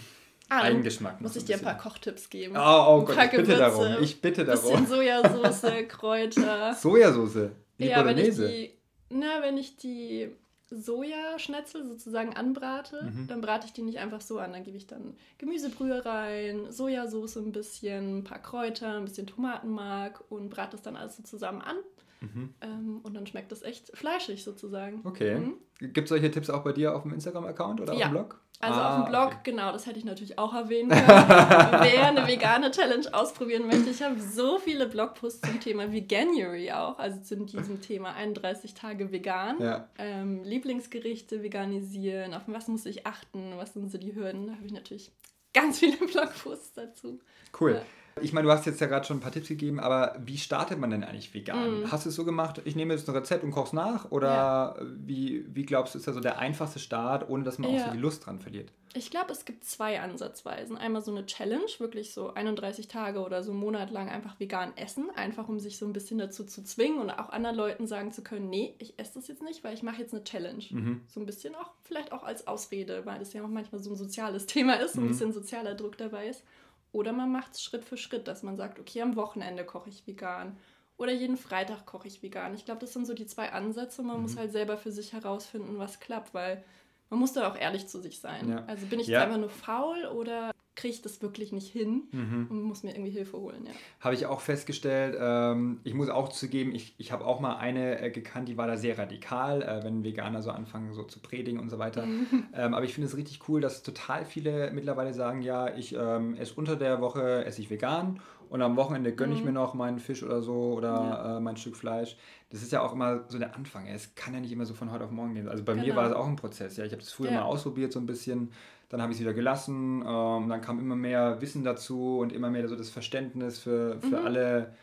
[0.49, 1.21] Ah, Eigengeschmack.
[1.21, 1.65] Muss ich dir ein bisschen.
[1.65, 2.55] paar Kochtipps geben.
[2.57, 3.87] Oh, oh Ein Gott, ich bitte darum.
[4.01, 4.85] Ich bitte Bisschen darum.
[4.87, 6.73] Sojasauce, Kräuter.
[6.73, 7.49] Sojasauce.
[7.77, 8.71] Wie ja, wenn ich die,
[9.09, 10.29] na, wenn ich die
[10.71, 13.27] Sojaschnetzel sozusagen anbrate, Mhm.
[13.27, 14.51] dann brate ich die nicht einfach so an.
[14.53, 20.23] Dann gebe ich dann Gemüsebrühe rein, Sojasauce ein bisschen, ein paar Kräuter, ein bisschen Tomatenmark
[20.29, 21.77] und brate das dann alles so zusammen an.
[22.21, 22.53] Mhm.
[22.61, 25.01] Ähm, und dann schmeckt das echt fleischig sozusagen.
[25.05, 25.39] Okay.
[25.39, 25.53] Mhm.
[25.79, 28.07] Gibt es solche Tipps auch bei dir auf dem Instagram-Account oder Ja.
[28.07, 28.41] auf dem Blog?
[28.61, 29.37] Also Ah, auf dem Blog, okay.
[29.45, 30.99] genau, das hätte ich natürlich auch erwähnen können.
[31.07, 36.99] Wer eine vegane Challenge ausprobieren möchte, ich habe so viele Blogposts zum Thema Veganuary auch,
[36.99, 39.61] also zu diesem Thema 31 Tage vegan.
[39.61, 39.87] Ja.
[39.97, 44.65] Ähm, Lieblingsgerichte veganisieren, auf was muss ich achten, was sind so die Hürden, da habe
[44.65, 45.09] ich natürlich
[45.53, 47.19] ganz viele Blogposts dazu.
[47.57, 47.75] Cool.
[47.75, 47.81] Ja.
[48.21, 50.77] Ich meine, du hast jetzt ja gerade schon ein paar Tipps gegeben, aber wie startet
[50.79, 51.81] man denn eigentlich vegan?
[51.81, 51.91] Mhm.
[51.91, 54.11] Hast du es so gemacht, ich nehme jetzt ein Rezept und koche es nach?
[54.11, 57.75] Oder wie, wie glaubst du, ist da so der einfachste Start, ohne dass man auch
[57.75, 57.85] Ja.
[57.85, 58.71] so die Lust dran verliert?
[58.95, 60.75] Ich glaube, es gibt zwei Ansatzweisen.
[60.75, 64.73] Einmal so eine Challenge, wirklich so 31 Tage oder so einen Monat lang einfach vegan
[64.77, 68.11] essen, einfach um sich so ein bisschen dazu zu zwingen und auch anderen Leuten sagen
[68.11, 70.63] zu können, nee, ich esse das jetzt nicht, weil ich mache jetzt eine Challenge.
[70.71, 71.01] Mhm.
[71.07, 73.95] So ein bisschen auch, vielleicht auch als Ausrede, weil das ja auch manchmal so ein
[73.95, 75.09] soziales Thema ist, so ein Mhm.
[75.09, 76.43] bisschen sozialer Druck dabei ist.
[76.91, 80.07] Oder man macht es Schritt für Schritt, dass man sagt, okay, am Wochenende koche ich
[80.07, 80.57] vegan
[80.99, 82.53] oder jeden Freitag koche ich vegan.
[82.53, 84.03] Ich glaube, das sind so die zwei Ansätze.
[84.03, 84.23] Man mhm.
[84.23, 86.63] muss halt selber für sich herausfinden, was klappt, weil
[87.09, 88.49] man muss da auch ehrlich zu sich sein.
[88.49, 88.65] Ja.
[88.65, 89.19] Also bin ich ja.
[89.19, 92.47] jetzt einfach nur faul oder kriege ich das wirklich nicht hin mhm.
[92.49, 93.65] und muss mir irgendwie Hilfe holen.
[93.65, 93.73] Ja.
[93.99, 95.17] Habe ich auch festgestellt.
[95.19, 98.65] Ähm, ich muss auch zugeben, ich, ich habe auch mal eine äh, gekannt, die war
[98.65, 102.07] da sehr radikal, äh, wenn Veganer so anfangen, so zu predigen und so weiter.
[102.53, 106.35] Ähm, aber ich finde es richtig cool, dass total viele mittlerweile sagen, ja, ich ähm,
[106.35, 108.19] esse unter der Woche, esse ich vegan
[108.49, 109.47] und am Wochenende gönne ich mhm.
[109.47, 111.37] mir noch meinen Fisch oder so oder ja.
[111.37, 112.17] äh, mein Stück Fleisch.
[112.49, 113.87] Das ist ja auch immer so der Anfang.
[113.87, 115.47] Es kann ja nicht immer so von heute auf morgen gehen.
[115.47, 115.85] Also bei genau.
[115.85, 116.77] mir war es auch ein Prozess.
[116.77, 117.41] Ja, ich habe das früher ja.
[117.41, 118.51] mal ausprobiert so ein bisschen
[118.89, 120.03] dann habe ich es wieder gelassen.
[120.05, 124.19] Ähm, dann kam immer mehr Wissen dazu und immer mehr so das Verständnis für, für
[124.19, 124.25] mhm.
[124.25, 124.73] alle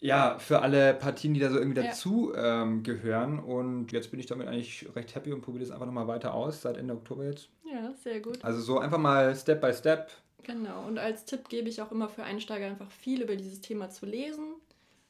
[0.00, 1.86] ja, für alle Partien, die da so irgendwie ja.
[1.86, 3.38] dazu ähm, gehören.
[3.38, 6.60] Und jetzt bin ich damit eigentlich recht happy und probiere das einfach nochmal weiter aus,
[6.60, 7.48] seit Ende Oktober jetzt.
[7.64, 8.44] Ja, sehr gut.
[8.44, 10.10] Also so einfach mal Step by Step.
[10.44, 13.90] Genau, und als Tipp gebe ich auch immer für Einsteiger einfach viel über dieses Thema
[13.90, 14.54] zu lesen.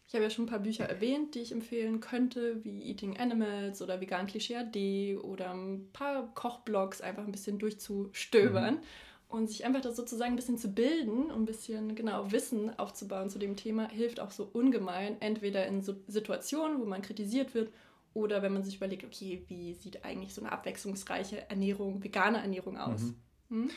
[0.06, 3.82] Ich habe ja schon ein paar Bücher erwähnt, die ich empfehlen könnte, wie Eating Animals
[3.82, 8.80] oder Vegan Klischee AD oder ein paar Kochblogs einfach ein bisschen durchzustöbern mhm.
[9.28, 13.30] und sich einfach das sozusagen ein bisschen zu bilden und ein bisschen genau Wissen aufzubauen
[13.30, 17.72] zu dem Thema, hilft auch so ungemein, entweder in so Situationen, wo man kritisiert wird
[18.12, 22.76] oder wenn man sich überlegt, okay, wie sieht eigentlich so eine abwechslungsreiche Ernährung, vegane Ernährung
[22.76, 23.02] aus?
[23.02, 23.14] Mhm.
[23.48, 23.70] Hm?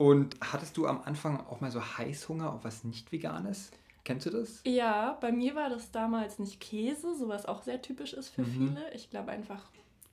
[0.00, 3.70] Und hattest du am Anfang auch mal so Heißhunger auf was nicht veganes?
[4.02, 4.62] Kennst du das?
[4.64, 8.40] Ja, bei mir war das damals nicht Käse, so was auch sehr typisch ist für
[8.40, 8.68] mhm.
[8.76, 8.94] viele.
[8.94, 9.62] Ich glaube einfach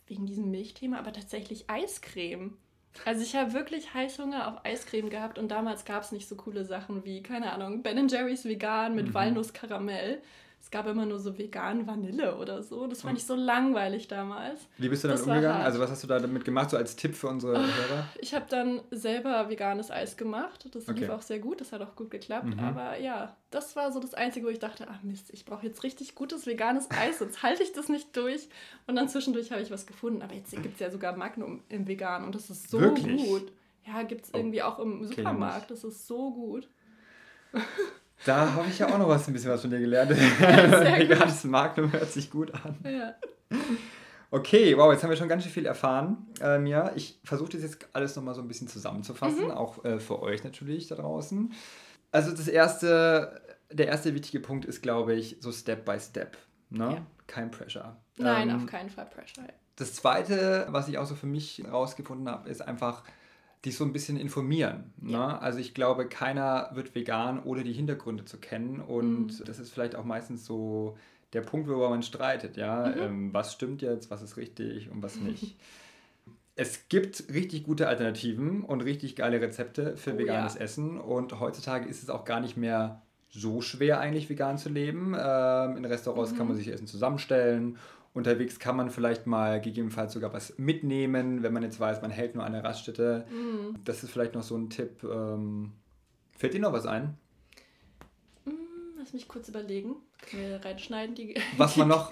[0.07, 2.57] wegen diesem Milchthema, aber tatsächlich Eiscreme.
[3.05, 6.65] Also ich habe wirklich Heißhunger auf Eiscreme gehabt und damals gab es nicht so coole
[6.65, 9.13] Sachen wie, keine Ahnung, Ben Jerry's vegan mit mhm.
[9.13, 10.21] Walnusskaramell
[10.59, 12.87] es gab immer nur so vegan Vanille oder so.
[12.87, 14.67] Das fand ich so langweilig damals.
[14.77, 15.61] Wie bist du damit umgegangen?
[15.63, 18.09] Also was hast du da damit gemacht, so als Tipp für unsere Hörer?
[18.19, 20.67] Ich habe dann selber veganes Eis gemacht.
[20.73, 20.99] Das okay.
[20.99, 22.55] lief auch sehr gut, das hat auch gut geklappt.
[22.55, 22.59] Mhm.
[22.59, 25.83] Aber ja, das war so das Einzige, wo ich dachte, ach Mist, ich brauche jetzt
[25.83, 28.49] richtig gutes veganes Eis, sonst halte ich das nicht durch.
[28.87, 30.21] Und dann zwischendurch habe ich was gefunden.
[30.21, 33.25] Aber jetzt gibt es ja sogar Magnum im Vegan und das ist so Wirklich?
[33.25, 33.53] gut.
[33.85, 34.37] Ja, gibt es oh.
[34.37, 35.71] irgendwie auch im Supermarkt.
[35.71, 36.67] Das ist so gut.
[38.25, 40.09] Da habe ich ja auch noch was, ein bisschen was von dir gelernt.
[40.11, 42.77] Veganes Magnum hört sich gut an.
[42.83, 43.15] Ja.
[44.29, 46.91] Okay, wow, jetzt haben wir schon ganz schön viel erfahren, äh, Mia.
[46.95, 49.51] Ich versuche das jetzt alles nochmal so ein bisschen zusammenzufassen, mhm.
[49.51, 51.53] auch äh, für euch natürlich da draußen.
[52.11, 53.41] Also das erste,
[53.71, 56.37] der erste wichtige Punkt ist, glaube ich, so Step by Step.
[56.69, 56.95] Ne?
[56.95, 57.05] Ja.
[57.27, 57.95] Kein Pressure.
[58.17, 59.47] Nein, ähm, auf keinen Fall Pressure.
[59.77, 63.03] Das zweite, was ich auch so für mich rausgefunden habe, ist einfach
[63.65, 64.93] dich so ein bisschen informieren.
[64.97, 65.13] Ne?
[65.13, 65.37] Ja.
[65.39, 68.79] Also ich glaube, keiner wird vegan, ohne die Hintergründe zu kennen.
[68.79, 69.45] Und mhm.
[69.45, 70.97] das ist vielleicht auch meistens so
[71.33, 72.57] der Punkt, worüber man streitet.
[72.57, 72.87] Ja?
[72.87, 73.01] Mhm.
[73.01, 75.57] Ähm, was stimmt jetzt, was ist richtig und was nicht.
[76.55, 80.61] es gibt richtig gute Alternativen und richtig geile Rezepte für oh, veganes ja.
[80.61, 80.99] Essen.
[80.99, 85.15] Und heutzutage ist es auch gar nicht mehr so schwer, eigentlich vegan zu leben.
[85.17, 86.37] Ähm, in Restaurants mhm.
[86.37, 87.77] kann man sich Essen zusammenstellen
[88.17, 92.33] Unterwegs kann man vielleicht mal gegebenenfalls sogar was mitnehmen, wenn man jetzt weiß, man hält
[92.33, 93.27] nur eine Raststätte.
[93.29, 93.75] Mm.
[93.85, 95.03] Das ist vielleicht noch so ein Tipp.
[95.03, 95.73] Ähm,
[96.35, 97.15] fällt dir noch was ein?
[98.45, 99.97] Mm, lass mich kurz überlegen.
[100.27, 101.13] Können wir reinschneiden?
[101.13, 102.11] Die was man noch,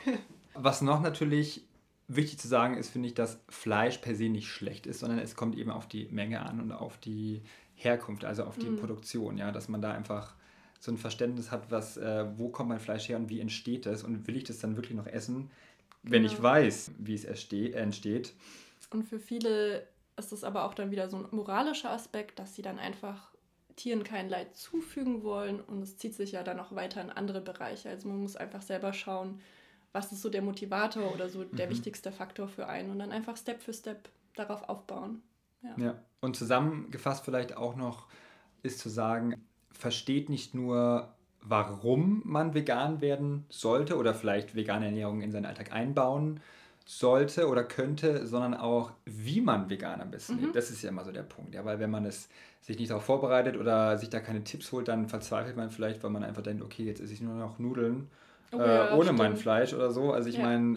[0.53, 1.65] was noch natürlich
[2.07, 5.35] wichtig zu sagen ist, finde ich, dass Fleisch per se nicht schlecht ist, sondern es
[5.35, 7.41] kommt eben auf die Menge an und auf die
[7.73, 8.77] Herkunft, also auf die mm.
[8.77, 10.35] Produktion, ja, dass man da einfach
[10.79, 14.03] so ein Verständnis hat, was, äh, wo kommt mein Fleisch her und wie entsteht es
[14.03, 15.49] und will ich das dann wirklich noch essen?
[16.09, 16.33] Wenn genau.
[16.33, 18.33] ich weiß, wie es entsteht.
[18.89, 19.87] Und für viele
[20.17, 23.31] ist es aber auch dann wieder so ein moralischer Aspekt, dass sie dann einfach
[23.75, 27.41] Tieren kein Leid zufügen wollen und es zieht sich ja dann auch weiter in andere
[27.41, 27.89] Bereiche.
[27.89, 29.41] Also man muss einfach selber schauen,
[29.91, 31.71] was ist so der Motivator oder so der mhm.
[31.71, 35.21] wichtigste Faktor für einen und dann einfach Step für Step darauf aufbauen.
[35.61, 35.75] Ja.
[35.77, 36.01] ja.
[36.21, 38.07] Und zusammengefasst vielleicht auch noch
[38.63, 41.13] ist zu sagen, versteht nicht nur
[41.47, 46.39] warum man vegan werden sollte oder vielleicht vegane Ernährung in seinen Alltag einbauen
[46.85, 50.41] sollte oder könnte, sondern auch, wie man vegan am besten mhm.
[50.41, 50.55] lebt.
[50.55, 51.55] Das ist ja immer so der Punkt.
[51.55, 52.29] Ja, weil wenn man es
[52.61, 56.11] sich nicht darauf vorbereitet oder sich da keine Tipps holt, dann verzweifelt man vielleicht, weil
[56.11, 58.07] man einfach denkt, okay, jetzt esse ich nur noch Nudeln
[58.51, 59.19] oh, äh, ja, ohne stimmt.
[59.19, 60.13] mein Fleisch oder so.
[60.13, 60.45] Also ich ja.
[60.45, 60.75] meine,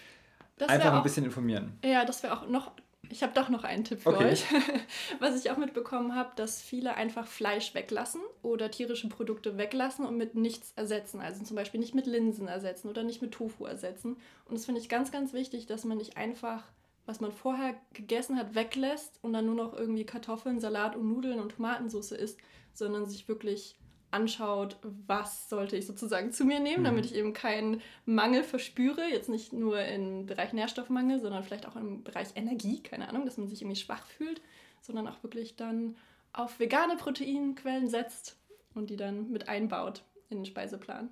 [0.66, 1.78] einfach ein bisschen informieren.
[1.84, 2.72] Ja, das wäre auch noch
[3.10, 4.32] ich habe doch noch einen Tipp für okay.
[4.32, 4.44] euch.
[5.20, 10.16] Was ich auch mitbekommen habe, dass viele einfach Fleisch weglassen oder tierische Produkte weglassen und
[10.16, 11.20] mit nichts ersetzen.
[11.20, 14.16] Also zum Beispiel nicht mit Linsen ersetzen oder nicht mit Tofu ersetzen.
[14.46, 16.64] Und das finde ich ganz, ganz wichtig, dass man nicht einfach,
[17.06, 21.40] was man vorher gegessen hat, weglässt und dann nur noch irgendwie Kartoffeln, Salat und Nudeln
[21.40, 22.38] und Tomatensauce isst,
[22.74, 23.78] sondern sich wirklich
[24.10, 26.86] anschaut, was sollte ich sozusagen zu mir nehmen, mhm.
[26.86, 29.06] damit ich eben keinen Mangel verspüre.
[29.10, 33.36] Jetzt nicht nur im Bereich Nährstoffmangel, sondern vielleicht auch im Bereich Energie, keine Ahnung, dass
[33.36, 34.40] man sich irgendwie schwach fühlt,
[34.80, 35.96] sondern auch wirklich dann
[36.32, 38.36] auf vegane Proteinquellen setzt
[38.74, 41.10] und die dann mit einbaut in den Speiseplan.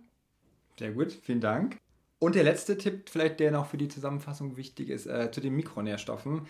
[0.78, 1.78] Sehr gut, vielen Dank.
[2.18, 5.54] Und der letzte Tipp, vielleicht der noch für die Zusammenfassung wichtig ist, äh, zu den
[5.54, 6.46] Mikronährstoffen.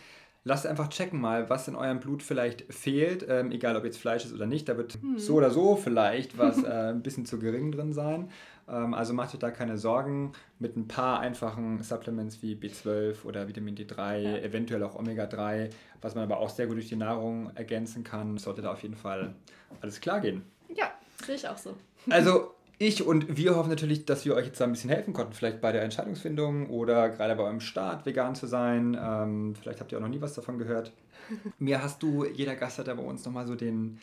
[0.48, 4.24] Lasst einfach checken mal, was in eurem Blut vielleicht fehlt, ähm, egal ob jetzt Fleisch
[4.24, 4.68] ist oder nicht.
[4.68, 5.18] Da wird hm.
[5.18, 8.30] so oder so vielleicht was äh, ein bisschen zu gering drin sein.
[8.68, 10.34] Ähm, also macht euch da keine Sorgen.
[10.60, 14.36] Mit ein paar einfachen Supplements wie B12 oder Vitamin D3, ja.
[14.38, 15.70] eventuell auch Omega-3,
[16.00, 18.94] was man aber auch sehr gut durch die Nahrung ergänzen kann, sollte da auf jeden
[18.94, 19.34] Fall
[19.80, 20.44] alles klar gehen.
[20.72, 20.92] Ja,
[21.24, 21.74] sehe ich auch so.
[22.08, 25.32] Also ich und wir hoffen natürlich, dass wir euch jetzt da ein bisschen helfen konnten,
[25.32, 28.98] vielleicht bei der Entscheidungsfindung oder gerade bei eurem Start vegan zu sein.
[29.00, 30.92] Ähm, vielleicht habt ihr auch noch nie was davon gehört.
[31.58, 33.98] Mir hast du, jeder Gast hat ja bei uns nochmal so den,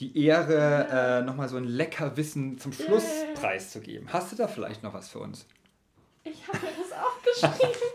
[0.00, 1.18] die Ehre, yeah.
[1.18, 3.40] äh, nochmal so ein Leckerwissen zum Schluss yeah.
[3.40, 4.12] preiszugeben.
[4.12, 5.46] Hast du da vielleicht noch was für uns?
[6.24, 7.76] Ich habe mir das aufgeschrieben.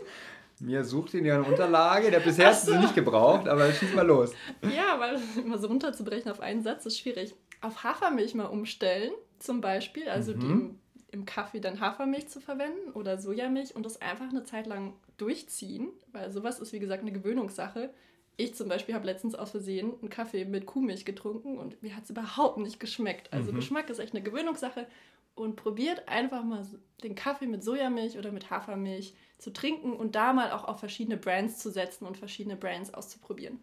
[0.58, 4.06] Mir sucht in ihrer Unterlage, der bisher hast du sie nicht gebraucht, aber schieß mal
[4.06, 4.32] los.
[4.62, 7.34] Ja, weil immer so runterzubrechen auf einen Satz ist schwierig.
[7.60, 10.40] Auf Hafermilch mal umstellen zum Beispiel, also mhm.
[10.40, 10.78] die im,
[11.12, 15.88] im Kaffee dann Hafermilch zu verwenden oder Sojamilch und das einfach eine Zeit lang durchziehen,
[16.12, 17.90] weil sowas ist wie gesagt eine Gewöhnungssache.
[18.36, 22.04] Ich zum Beispiel habe letztens aus Versehen einen Kaffee mit Kuhmilch getrunken und mir hat
[22.04, 23.32] es überhaupt nicht geschmeckt.
[23.32, 23.56] Also mhm.
[23.56, 24.86] Geschmack ist echt eine Gewöhnungssache
[25.34, 26.66] und probiert einfach mal
[27.02, 31.16] den Kaffee mit Sojamilch oder mit Hafermilch zu trinken und da mal auch auf verschiedene
[31.16, 33.60] Brands zu setzen und verschiedene Brands auszuprobieren.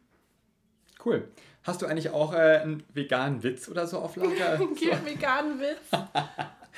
[1.03, 1.27] Cool.
[1.63, 4.57] Hast du eigentlich auch äh, einen veganen Witz oder so auf Lager?
[4.57, 4.69] so.
[4.75, 5.89] veganen Witz?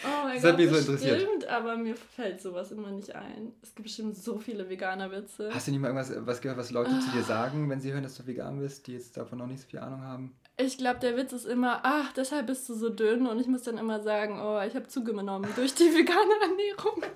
[0.04, 1.22] Oh mein das Gott, so interessiert.
[1.22, 3.54] stimmt, aber mir fällt sowas immer nicht ein.
[3.62, 5.50] Es gibt bestimmt so viele veganer Witze.
[5.54, 7.24] Hast du nicht mal irgendwas was gehört, was Leute zu dir ah.
[7.24, 9.80] sagen, wenn sie hören, dass du vegan bist, die jetzt davon noch nicht so viel
[9.80, 10.36] Ahnung haben?
[10.58, 13.64] Ich glaube, der Witz ist immer, ach, deshalb bist du so dünn und ich muss
[13.64, 17.04] dann immer sagen, oh, ich habe zugenommen durch die vegane Ernährung.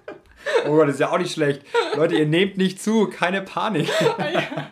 [0.65, 1.63] Oh Gott, das ist ja auch nicht schlecht.
[1.95, 3.89] Leute, ihr nehmt nicht zu, keine Panik.
[4.17, 4.71] ja.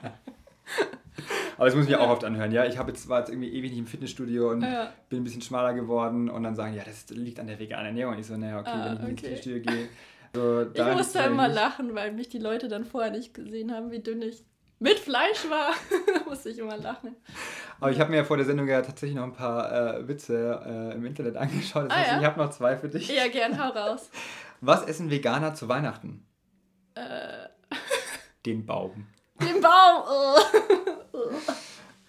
[1.57, 2.51] Aber das muss ich mir auch oft anhören.
[2.51, 4.93] Ja, ich habe jetzt, war jetzt irgendwie ewig nicht im Fitnessstudio und ja.
[5.09, 8.13] bin ein bisschen schmaler geworden und dann sagen, ja, das liegt an der veganen Ernährung.
[8.13, 9.09] Und ich so, naja, okay, ah, wenn ich okay.
[9.09, 9.89] ins Fitnessstudio gehe.
[10.35, 13.99] So, ich musste immer lachen, weil mich die Leute dann vorher nicht gesehen haben, wie
[13.99, 14.43] dünn ich
[14.77, 15.71] mit Fleisch war.
[16.27, 17.15] musste ich immer lachen.
[17.79, 20.61] Aber ich habe mir ja vor der Sendung ja tatsächlich noch ein paar äh, Witze
[20.63, 21.85] äh, im Internet angeschaut.
[21.85, 22.19] Das ah, heißt, ja?
[22.19, 23.07] ich habe noch zwei für dich.
[23.07, 24.11] Ja, gern, hau raus.
[24.61, 26.25] Was essen Veganer zu Weihnachten?
[26.95, 27.47] Äh.
[28.45, 29.07] Den Baum.
[29.41, 30.03] Den Baum!
[30.07, 30.39] Oh.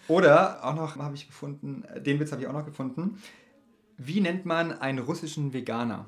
[0.09, 3.23] Oder auch noch habe ich gefunden, den Witz habe ich auch noch gefunden.
[3.99, 6.07] Wie nennt man einen russischen Veganer?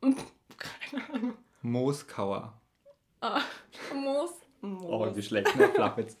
[0.00, 1.34] Keine Ahnung.
[1.62, 2.52] Mooskauer.
[3.20, 3.40] Ah,
[3.94, 4.30] Moos.
[4.60, 4.84] Moos.
[4.86, 5.68] Oh, wie schlecht, ne?
[5.68, 6.18] Flachwitz.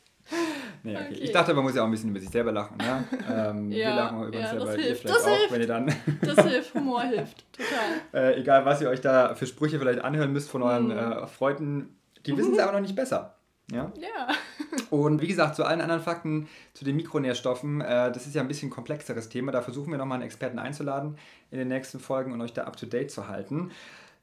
[0.82, 1.06] Nee, okay.
[1.10, 1.20] okay.
[1.20, 2.76] Ich dachte, man muss ja auch ein bisschen über sich selber lachen.
[2.76, 3.04] Ne?
[3.30, 4.66] Ähm, ja, wir lachen über ja, uns selber.
[4.66, 5.04] Das hilft.
[5.04, 5.52] Das auch, hilft.
[5.52, 6.74] Wenn ihr dann das hilft.
[6.74, 7.52] Humor hilft.
[7.52, 7.70] Total.
[8.14, 10.92] Äh, egal, was ihr euch da für Sprüche vielleicht anhören müsst von euren mhm.
[10.92, 13.33] äh, Freunden, die wissen es aber noch nicht besser.
[13.72, 13.92] Ja.
[13.96, 14.28] ja.
[14.90, 18.48] Und wie gesagt, zu allen anderen Fakten zu den Mikronährstoffen, äh, das ist ja ein
[18.48, 19.52] bisschen komplexeres Thema.
[19.52, 21.16] Da versuchen wir nochmal einen Experten einzuladen
[21.50, 23.70] in den nächsten Folgen und euch da up to date zu halten.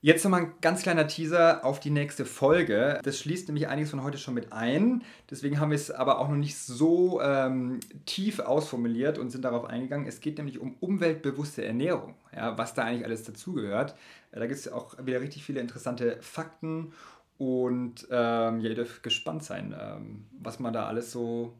[0.03, 2.99] Jetzt nochmal ein ganz kleiner Teaser auf die nächste Folge.
[3.03, 5.03] Das schließt nämlich einiges von heute schon mit ein.
[5.29, 9.65] Deswegen haben wir es aber auch noch nicht so ähm, tief ausformuliert und sind darauf
[9.65, 10.07] eingegangen.
[10.07, 13.93] Es geht nämlich um umweltbewusste Ernährung, ja, was da eigentlich alles dazugehört.
[14.31, 16.93] Äh, da gibt es auch wieder richtig viele interessante Fakten
[17.41, 21.55] und ähm, ja, ihr dürft gespannt sein, ähm, was man da alles so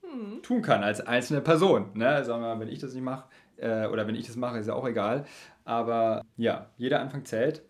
[0.00, 0.42] hm.
[0.42, 1.90] tun kann als einzelne Person.
[1.92, 2.24] Ne?
[2.24, 3.28] Sagen wir mal, wenn ich das nicht mache,
[3.58, 5.26] äh, oder wenn ich das mache, ist ja auch egal.
[5.66, 7.60] Aber ja, jeder Anfang zählt.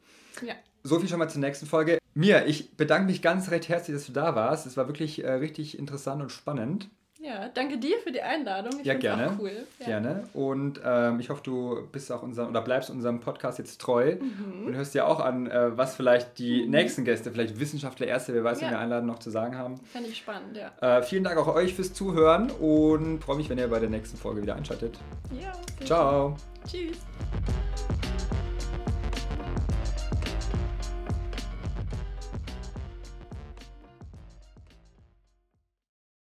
[0.46, 0.54] Ja.
[0.84, 1.98] So viel schon mal zur nächsten Folge.
[2.14, 4.66] Mir, ich bedanke mich ganz recht herzlich, dass du da warst.
[4.66, 6.88] Es war wirklich äh, richtig interessant und spannend.
[7.26, 8.78] Ja, danke dir für die Einladung.
[8.78, 9.32] Ich ja, gerne.
[9.32, 9.66] Auch cool.
[9.80, 9.86] Ja.
[9.86, 10.28] Gerne.
[10.32, 14.66] Und ähm, ich hoffe, du bist auch unserem oder bleibst unserem Podcast jetzt treu mhm.
[14.66, 16.70] und hörst dir auch an, äh, was vielleicht die mhm.
[16.70, 18.66] nächsten Gäste, vielleicht Wissenschaftler, Erste, wer weiß, ja.
[18.66, 19.76] wenn wir einladen, noch zu sagen haben.
[19.92, 20.98] Fände ich spannend, ja.
[20.98, 24.16] Äh, vielen Dank auch euch fürs Zuhören und freue mich, wenn ihr bei der nächsten
[24.16, 24.96] Folge wieder einschaltet.
[25.32, 25.52] Ja.
[25.84, 26.36] Ciao.
[26.64, 26.98] Tschüss.